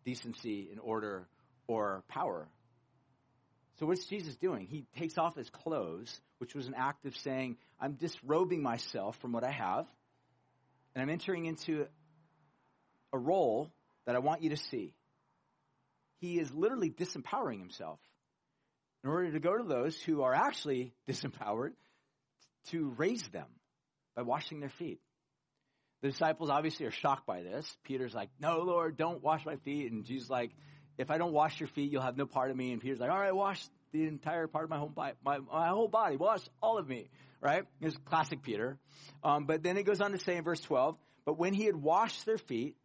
[0.05, 1.27] decency and order
[1.67, 2.47] or power.
[3.81, 4.67] So what's Jesus doing?
[4.67, 9.33] He takes off his clothes, which was an act of saying, I'm disrobing myself from
[9.33, 9.87] what I have,
[10.95, 11.87] and I'm entering into
[13.13, 13.71] a role
[14.07, 14.95] that I want you to see.
[16.21, 18.01] He is literally disempowering himself
[19.05, 21.73] in order to go to those who are actually disempowered
[22.71, 23.47] to raise them
[24.15, 25.01] by washing their feet.
[26.03, 27.77] The disciples obviously are shocked by this.
[27.85, 29.91] Peter's like, No, Lord, don't wash my feet.
[29.91, 30.51] And Jesus like,
[30.99, 32.73] If I don't wash your feet, you'll have no part of me.
[32.73, 33.63] And Peter's like, All right, wash
[33.97, 37.09] the entire part of my whole body, my, my whole body, wash all of me.
[37.41, 37.65] Right?
[37.81, 38.79] It's classic Peter.
[39.23, 41.77] Um, but then it goes on to say in verse 12, But when he had
[41.77, 42.77] washed their feet,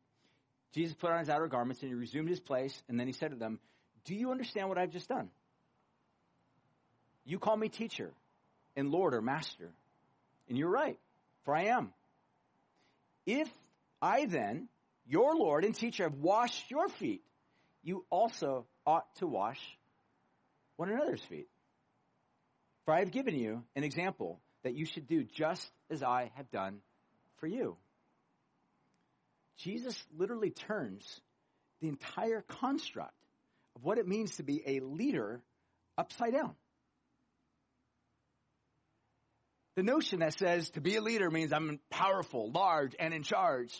[0.74, 2.82] Jesus put on his outer garments and he resumed his place.
[2.88, 3.60] And then he said to them,
[4.06, 5.30] Do you understand what I've just done?
[7.26, 8.12] You call me teacher
[8.76, 9.70] and Lord or Master.
[10.50, 10.98] And you're right,
[11.46, 11.94] for I am.
[13.26, 13.50] If
[14.02, 14.68] I then,
[15.06, 17.22] your Lord and teacher, have washed your feet,
[17.84, 19.60] you also ought to wash
[20.82, 21.48] one another's feet.
[22.86, 26.50] For I have given you an example that you should do just as I have
[26.50, 26.80] done
[27.38, 27.78] for you.
[29.60, 31.22] Jesus literally turns
[31.82, 33.14] the entire construct
[33.76, 35.44] of what it means to be a leader
[36.00, 36.56] upside down.
[39.76, 43.72] The notion that says to be a leader means I'm powerful, large, and in charge.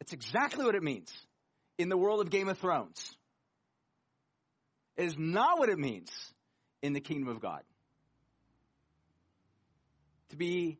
[0.00, 1.12] It's exactly what it means
[1.78, 3.16] in the world of Game of Thrones.
[4.96, 6.10] Is not what it means
[6.82, 7.62] in the kingdom of God.
[10.30, 10.78] To be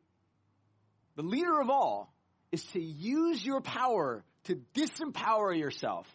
[1.16, 2.12] the leader of all
[2.53, 6.07] is to use your power to disempower yourself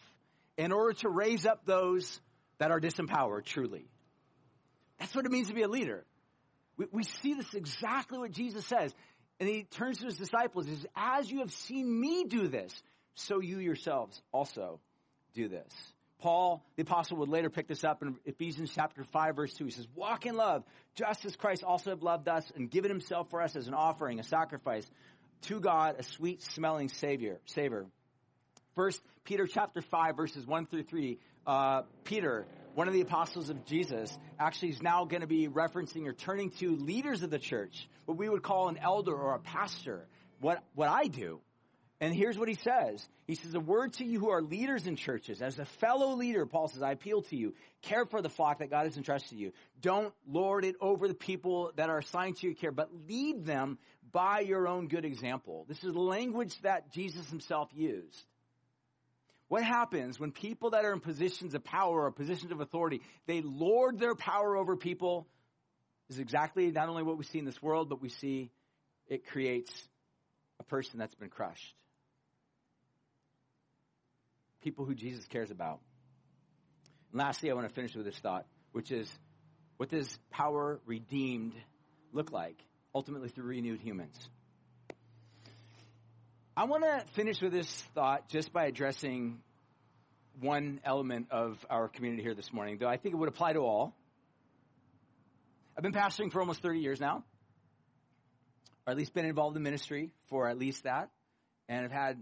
[0.56, 2.20] in order to raise up those
[2.58, 3.88] that are disempowered truly.
[4.98, 6.04] That's what it means to be a leader.
[6.76, 8.94] We, we see this exactly what Jesus says.
[9.38, 12.72] And he turns to his disciples and says, As you have seen me do this,
[13.14, 14.80] so you yourselves also
[15.34, 15.72] do this.
[16.18, 19.66] Paul, the apostle, would later pick this up in Ephesians chapter 5, verse 2.
[19.66, 23.28] He says, Walk in love, just as Christ also have loved us and given himself
[23.30, 24.88] for us as an offering, a sacrifice
[25.42, 27.86] to God, a sweet smelling savior, savor.
[28.74, 31.18] First Peter chapter 5, verses 1 through 3.
[31.46, 36.06] Uh, Peter, one of the apostles of Jesus, actually is now going to be referencing
[36.06, 39.38] or turning to leaders of the church, what we would call an elder or a
[39.38, 40.06] pastor,
[40.40, 41.40] what, what I do.
[42.00, 43.06] And here's what he says.
[43.26, 45.40] He says, a word to you who are leaders in churches.
[45.40, 47.54] As a fellow leader, Paul says, I appeal to you.
[47.82, 49.52] Care for the flock that God has entrusted you.
[49.80, 53.78] Don't lord it over the people that are assigned to your care, but lead them
[54.12, 55.64] by your own good example.
[55.68, 58.26] This is language that Jesus himself used.
[59.48, 63.40] What happens when people that are in positions of power or positions of authority, they
[63.40, 65.26] lord their power over people
[66.10, 68.50] is exactly not only what we see in this world, but we see
[69.08, 69.72] it creates
[70.58, 71.74] a person that's been crushed.
[74.66, 75.78] People who Jesus cares about.
[77.12, 79.08] And lastly, I want to finish with this thought, which is
[79.76, 81.54] what does power redeemed
[82.12, 82.56] look like?
[82.92, 84.16] Ultimately through renewed humans.
[86.56, 89.38] I want to finish with this thought just by addressing
[90.40, 93.60] one element of our community here this morning, though I think it would apply to
[93.60, 93.94] all.
[95.76, 97.22] I've been pastoring for almost 30 years now,
[98.84, 101.10] or at least been involved in ministry for at least that,
[101.68, 102.20] and I've had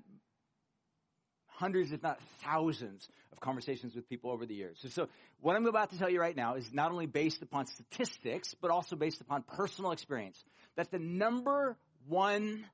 [1.55, 4.79] hundreds, if not thousands, of conversations with people over the years.
[4.81, 5.09] So, so,
[5.41, 8.71] what I'm about to tell you right now is not only based upon statistics, but
[8.71, 10.43] also based upon personal experience.
[10.77, 11.77] That the number
[12.07, 12.65] one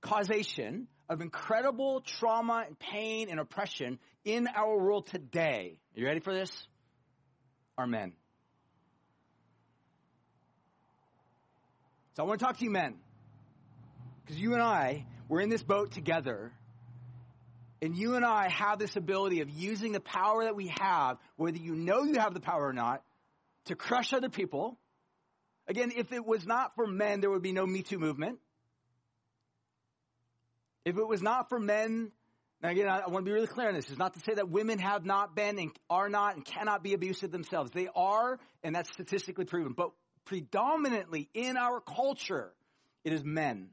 [0.00, 6.20] causation of incredible trauma and pain and oppression in our world today, are you ready
[6.20, 6.50] for this?
[7.76, 8.12] Are men.
[12.14, 12.96] So I want to talk to you men.
[14.24, 16.52] Because you and I, we're in this boat together
[17.80, 21.58] and you and I have this ability of using the power that we have, whether
[21.58, 23.02] you know you have the power or not,
[23.66, 24.78] to crush other people.
[25.68, 28.38] Again, if it was not for men, there would be no Me Too movement.
[30.84, 32.10] If it was not for men,
[32.62, 33.88] now again, I, want to be really clear on this.
[33.88, 36.94] It's not to say that women have not been and are not and cannot be
[36.94, 37.70] abusive themselves.
[37.70, 39.74] They are, and that's statistically proven.
[39.74, 39.90] But
[40.24, 42.52] predominantly in our culture,
[43.04, 43.68] it is men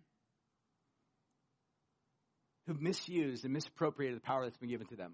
[2.68, 5.14] who've misused and misappropriated the power that's been given to them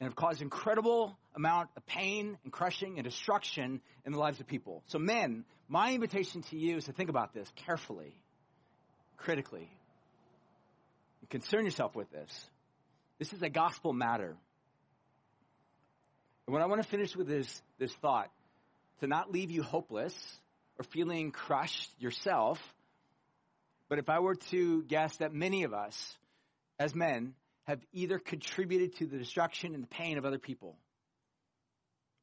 [0.00, 4.46] and have caused incredible amount of pain and crushing and destruction in the lives of
[4.46, 4.82] people.
[4.86, 8.14] So men, my invitation to you is to think about this carefully,
[9.16, 9.70] critically,
[11.20, 12.50] and concern yourself with this.
[13.18, 14.36] This is a gospel matter.
[16.46, 18.30] And what I want to finish with is this thought
[19.00, 20.14] to not leave you hopeless
[20.78, 22.60] or feeling crushed yourself,
[23.88, 26.16] but if I were to guess that many of us,
[26.78, 27.34] as men,
[27.66, 30.76] have either contributed to the destruction and the pain of other people.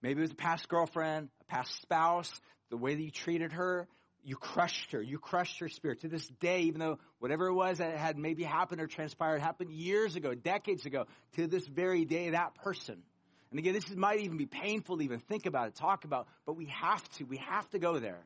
[0.02, 2.32] Maybe it was a past girlfriend, a past spouse,
[2.70, 3.88] the way that you treated her,
[4.24, 5.02] you crushed her.
[5.02, 6.02] You crushed her spirit.
[6.02, 9.72] To this day, even though whatever it was that had maybe happened or transpired happened
[9.72, 11.06] years ago, decades ago,
[11.36, 13.04] to this very day, that person.
[13.52, 16.56] And again, this might even be painful to even think about it, talk about, but
[16.56, 17.26] we have to.
[17.26, 18.26] We have to go there.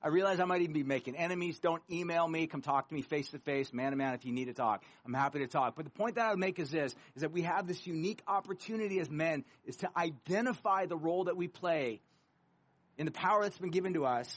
[0.00, 1.58] I realize I might even be making enemies.
[1.58, 2.46] Don't email me.
[2.46, 4.84] Come talk to me face to face, man to man, if you need to talk.
[5.04, 5.74] I'm happy to talk.
[5.74, 8.22] But the point that I would make is this, is that we have this unique
[8.28, 12.00] opportunity as men is to identify the role that we play
[12.96, 14.34] in the power that's been given to us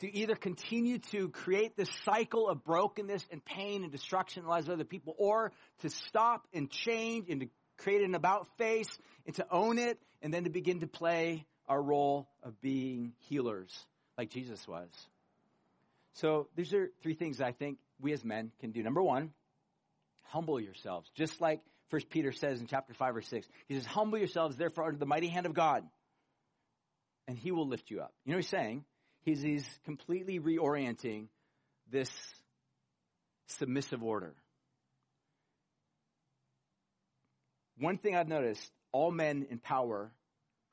[0.00, 4.72] to either continue to create this cycle of brokenness and pain and destruction in the
[4.72, 5.50] other people or
[5.80, 7.48] to stop and change and to
[7.78, 8.88] create an about face
[9.26, 13.86] and to own it and then to begin to play our role of being healers
[14.18, 14.88] like Jesus was.
[16.14, 18.82] So these are three things I think we as men can do.
[18.82, 19.30] Number one,
[20.24, 21.08] humble yourselves.
[21.14, 21.60] Just like
[21.90, 23.48] First Peter says in chapter 5 or 6.
[23.68, 25.84] He says, humble yourselves therefore under the mighty hand of God,
[27.26, 28.12] and he will lift you up.
[28.24, 28.84] You know what he's saying?
[29.22, 31.28] He's, he's completely reorienting
[31.90, 32.10] this
[33.46, 34.34] submissive order.
[37.78, 40.10] One thing I've noticed, all men in power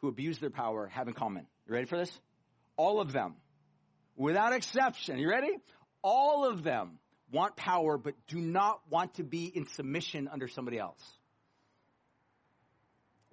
[0.02, 1.46] who abuse their power have in common.
[1.68, 2.12] You ready for this?
[2.78, 3.36] All of them,
[4.16, 5.18] without exception.
[5.18, 5.52] You ready?
[6.02, 7.00] All of them
[7.32, 11.02] want power, but do not want to be in submission under somebody else.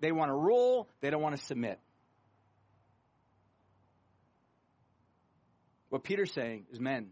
[0.01, 1.78] They want to rule, they don't want to submit.
[5.90, 7.11] What Peter's saying is, men,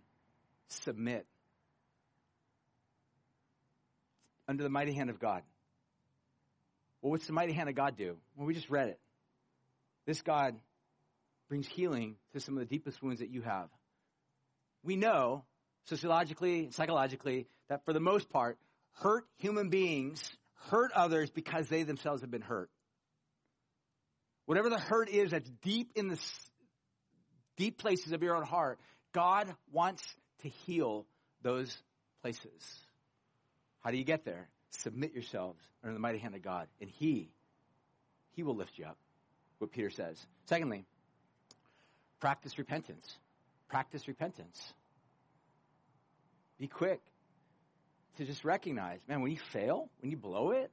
[0.68, 1.26] submit
[4.49, 5.43] under the mighty hand of God.
[7.03, 8.16] Well, what's the mighty hand of God do?
[8.37, 8.99] Well, we just read it.
[10.07, 10.57] This God
[11.51, 13.68] brings healing to some of the deepest wounds that you have.
[14.84, 15.44] We know,
[15.84, 18.57] sociologically and psychologically, that for the most part,
[19.01, 20.30] hurt human beings
[20.68, 22.70] hurt others because they themselves have been hurt.
[24.46, 26.18] Whatever the hurt is that's deep in the
[27.57, 28.78] deep places of your own heart,
[29.12, 30.03] God wants
[30.42, 31.05] to heal
[31.42, 31.76] those
[32.22, 32.78] places.
[33.80, 34.48] How do you get there?
[34.70, 37.32] Submit yourselves under the mighty hand of God, and He,
[38.32, 38.98] He will lift you up.
[39.59, 40.16] What Peter says.
[40.46, 40.86] Secondly,
[42.21, 43.16] Practice repentance.
[43.68, 44.73] Practice repentance.
[46.59, 47.01] Be quick
[48.18, 50.71] to just recognize, man, when you fail, when you blow it,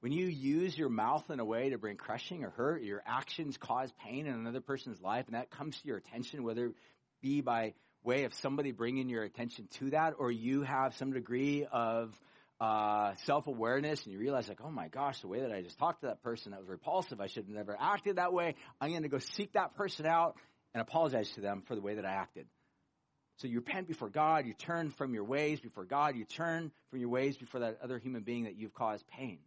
[0.00, 3.56] when you use your mouth in a way to bring crushing or hurt, your actions
[3.56, 6.74] cause pain in another person's life, and that comes to your attention, whether it
[7.22, 7.72] be by
[8.04, 12.12] way of somebody bringing your attention to that, or you have some degree of
[12.60, 15.78] uh, self awareness and you realize, like, oh my gosh, the way that I just
[15.78, 17.20] talked to that person, that was repulsive.
[17.20, 18.54] I should have never acted that way.
[18.80, 20.36] I'm going to go seek that person out
[20.74, 22.46] and apologize to them for the way that I acted.
[23.38, 27.00] So you repent before God, you turn from your ways before God, you turn from
[27.00, 29.38] your ways before that other human being that you've caused pain.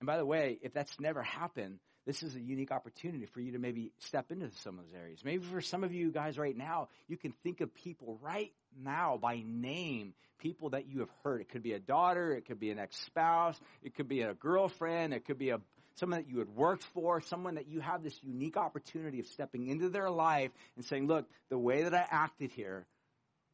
[0.00, 3.52] And by the way, if that's never happened, this is a unique opportunity for you
[3.52, 5.20] to maybe step into some of those areas.
[5.24, 9.18] Maybe for some of you guys right now, you can think of people right now
[9.20, 11.40] by name, people that you have hurt.
[11.40, 15.12] It could be a daughter, it could be an ex-spouse, it could be a girlfriend,
[15.12, 15.60] it could be a
[15.98, 19.66] someone that you had worked for, someone that you have this unique opportunity of stepping
[19.66, 22.86] into their life and saying, look, the way that I acted here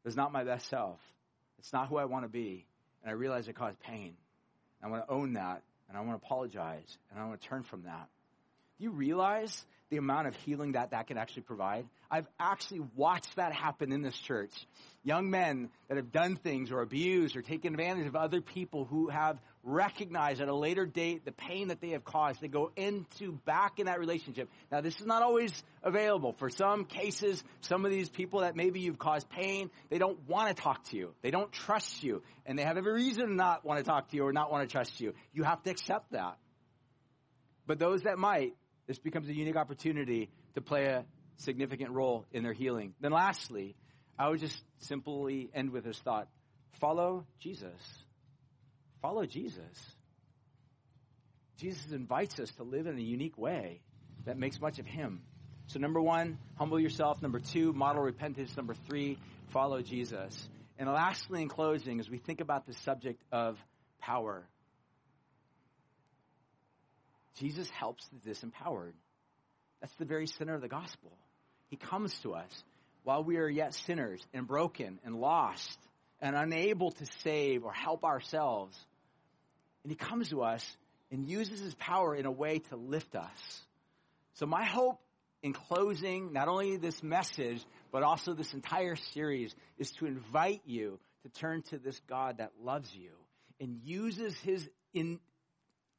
[0.04, 0.98] is not my best self.
[1.58, 2.66] It's not who I want to be.
[3.02, 4.14] And I realize it caused pain.
[4.82, 7.62] I want to own that and I want to apologize and I want to turn
[7.62, 8.08] from that.
[8.78, 11.86] Do you realize the amount of healing that that can actually provide?
[12.10, 14.52] I've actually watched that happen in this church.
[15.04, 19.08] Young men that have done things or abused or taken advantage of other people who
[19.08, 22.40] have recognized at a later date the pain that they have caused.
[22.40, 24.48] They go into back in that relationship.
[24.70, 25.52] Now, this is not always
[25.82, 26.32] available.
[26.32, 30.54] For some cases, some of these people that maybe you've caused pain, they don't want
[30.54, 31.14] to talk to you.
[31.22, 32.22] They don't trust you.
[32.46, 34.68] And they have every reason to not want to talk to you or not want
[34.68, 35.14] to trust you.
[35.32, 36.36] You have to accept that.
[37.66, 38.54] But those that might,
[38.86, 41.04] this becomes a unique opportunity to play a
[41.36, 42.94] significant role in their healing.
[43.00, 43.74] Then lastly,
[44.18, 46.28] I would just simply end with this thought.
[46.80, 48.03] Follow Jesus.
[49.04, 49.60] Follow Jesus.
[51.58, 53.82] Jesus invites us to live in a unique way
[54.24, 55.20] that makes much of him.
[55.66, 57.20] So number one, humble yourself.
[57.20, 58.56] Number two, model repentance.
[58.56, 59.18] Number three,
[59.52, 60.48] follow Jesus.
[60.78, 63.58] And lastly, in closing, as we think about the subject of
[64.00, 64.48] power,
[67.36, 68.94] Jesus helps the disempowered.
[69.82, 71.12] That's the very center of the gospel.
[71.68, 72.64] He comes to us
[73.02, 75.78] while we are yet sinners and broken and lost
[76.22, 78.74] and unable to save or help ourselves.
[79.84, 80.76] And he comes to us
[81.10, 83.62] and uses his power in a way to lift us.
[84.34, 84.98] So my hope
[85.42, 90.98] in closing, not only this message, but also this entire series is to invite you
[91.22, 93.10] to turn to this God that loves you
[93.60, 95.20] and uses his in,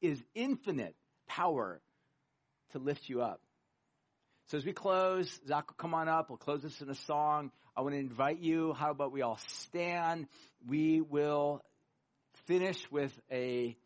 [0.02, 0.94] is infinite
[1.28, 1.80] power
[2.72, 3.40] to lift you up.
[4.48, 6.28] So as we close, Zach will come on up.
[6.28, 7.50] We'll close this in a song.
[7.76, 8.72] I want to invite you.
[8.74, 10.26] How about we all stand?
[10.66, 11.64] We will
[12.46, 13.76] finish with a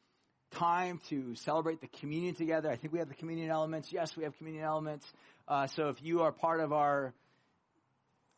[0.52, 2.70] time to celebrate the communion together.
[2.70, 3.92] I think we have the communion elements.
[3.92, 5.06] Yes, we have communion elements.
[5.46, 7.12] Uh, so if you are part of our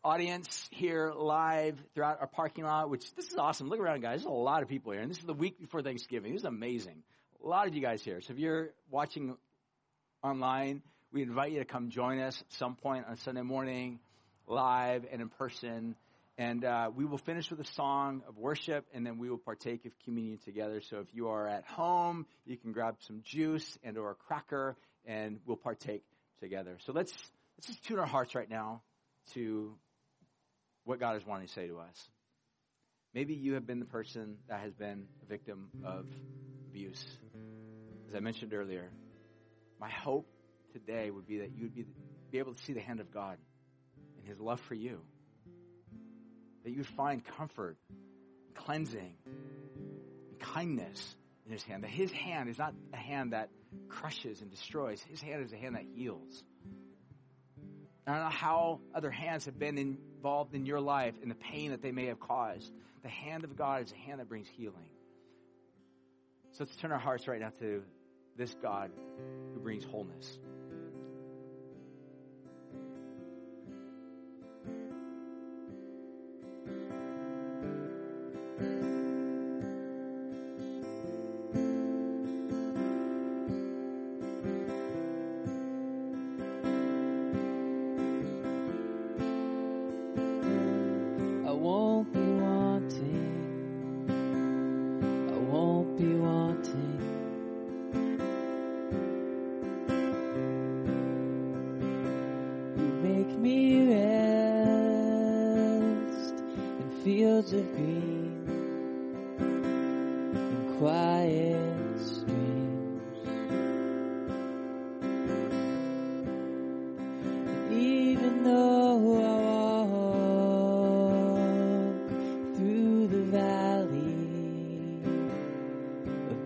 [0.05, 3.69] audience here live throughout our parking lot, which this is awesome.
[3.69, 4.21] Look around, guys.
[4.21, 5.01] There's a lot of people here.
[5.01, 6.33] And this is the week before Thanksgiving.
[6.33, 7.03] This is amazing
[7.45, 8.21] a lot of you guys here.
[8.21, 9.37] So if you're watching
[10.23, 13.99] online, we invite you to come join us at some point on Sunday morning,
[14.47, 15.97] live and in person.
[16.39, 19.85] And uh, we will finish with a song of worship, and then we will partake
[19.85, 20.81] of communion together.
[20.81, 24.77] So if you are at home, you can grab some juice and or a cracker,
[25.05, 26.05] and we'll partake
[26.41, 26.79] together.
[26.87, 27.13] So let's
[27.59, 28.83] let's just tune our hearts right now
[29.35, 29.75] to
[30.85, 32.11] what God is wanting to say to us.
[33.15, 36.07] Maybe you have been the person that has been a victim of
[36.71, 37.05] abuse.
[38.09, 38.91] As I mentioned earlier,
[39.79, 40.27] my hope
[40.73, 41.85] today would be that you would be,
[42.31, 43.37] be able to see the hand of God
[44.17, 45.03] and His love for you.
[46.65, 47.77] That you would find comfort,
[48.55, 51.85] cleansing, and kindness in His hand.
[51.85, 53.51] That His hand is not a hand that
[53.89, 56.45] crushes and destroys, His hand is a hand that heals.
[58.07, 61.71] I don't know how other hands have been involved in your life and the pain
[61.71, 62.73] that they may have caused.
[63.03, 64.91] The hand of God is a hand that brings healing.
[66.53, 67.83] So let's turn our hearts right now to
[68.37, 68.91] this God
[69.55, 70.39] who brings wholeness.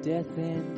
[0.07, 0.77] Shepherd's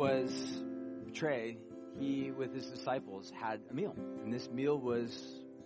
[0.00, 0.32] was
[1.04, 1.58] betrayed,
[1.98, 3.94] he, with his disciples, had a meal.
[4.24, 5.14] And this meal was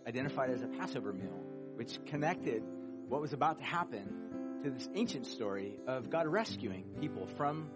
[0.09, 1.39] identified as a Passover meal,
[1.77, 2.65] which connected
[3.09, 7.71] what was about to happen to this ancient story of God rescuing people from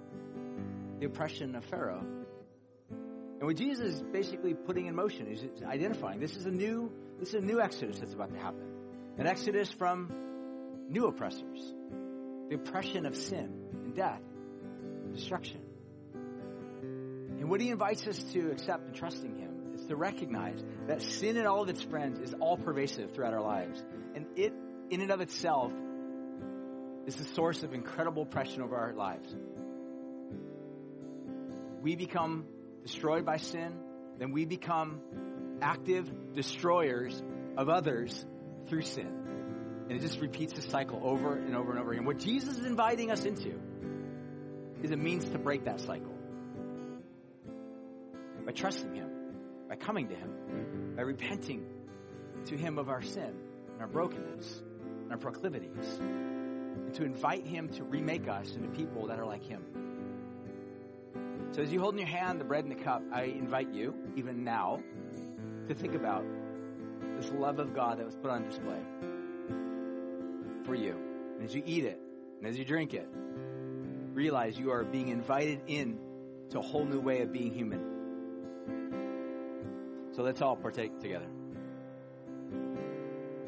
[0.98, 2.04] the oppression of Pharaoh.
[2.90, 6.90] And what Jesus is basically putting in motion is identifying this is a new
[7.20, 8.64] this is a new exodus that's about to happen.
[9.16, 10.12] An exodus from
[10.88, 11.72] new oppressors.
[12.48, 13.52] The oppression of sin
[13.84, 14.22] and death,
[15.12, 15.67] destruction.
[17.48, 21.00] And what he invites us to accept and trust in him is to recognize that
[21.00, 23.82] sin and all of its friends is all pervasive throughout our lives.
[24.14, 24.52] And it,
[24.90, 25.72] in and of itself,
[27.06, 29.34] is the source of incredible oppression over our lives.
[31.80, 32.44] We become
[32.82, 33.78] destroyed by sin,
[34.18, 35.00] then we become
[35.62, 37.22] active destroyers
[37.56, 38.26] of others
[38.66, 39.86] through sin.
[39.88, 42.04] And it just repeats the cycle over and over and over again.
[42.04, 43.58] What Jesus is inviting us into
[44.82, 46.17] is a means to break that cycle
[48.48, 49.10] by trusting Him,
[49.68, 51.66] by coming to Him, by repenting
[52.46, 53.34] to Him of our sin
[53.72, 54.62] and our brokenness
[55.02, 59.44] and our proclivities, and to invite Him to remake us into people that are like
[59.44, 59.62] Him.
[61.50, 63.94] So as you hold in your hand the bread and the cup, I invite you,
[64.16, 64.82] even now,
[65.68, 66.24] to think about
[67.18, 68.80] this love of God that was put on display
[70.64, 70.96] for you.
[71.36, 72.00] And as you eat it,
[72.38, 73.10] and as you drink it,
[74.14, 75.98] realize you are being invited in
[76.48, 77.97] to a whole new way of being human.
[80.18, 81.28] So let's all partake together.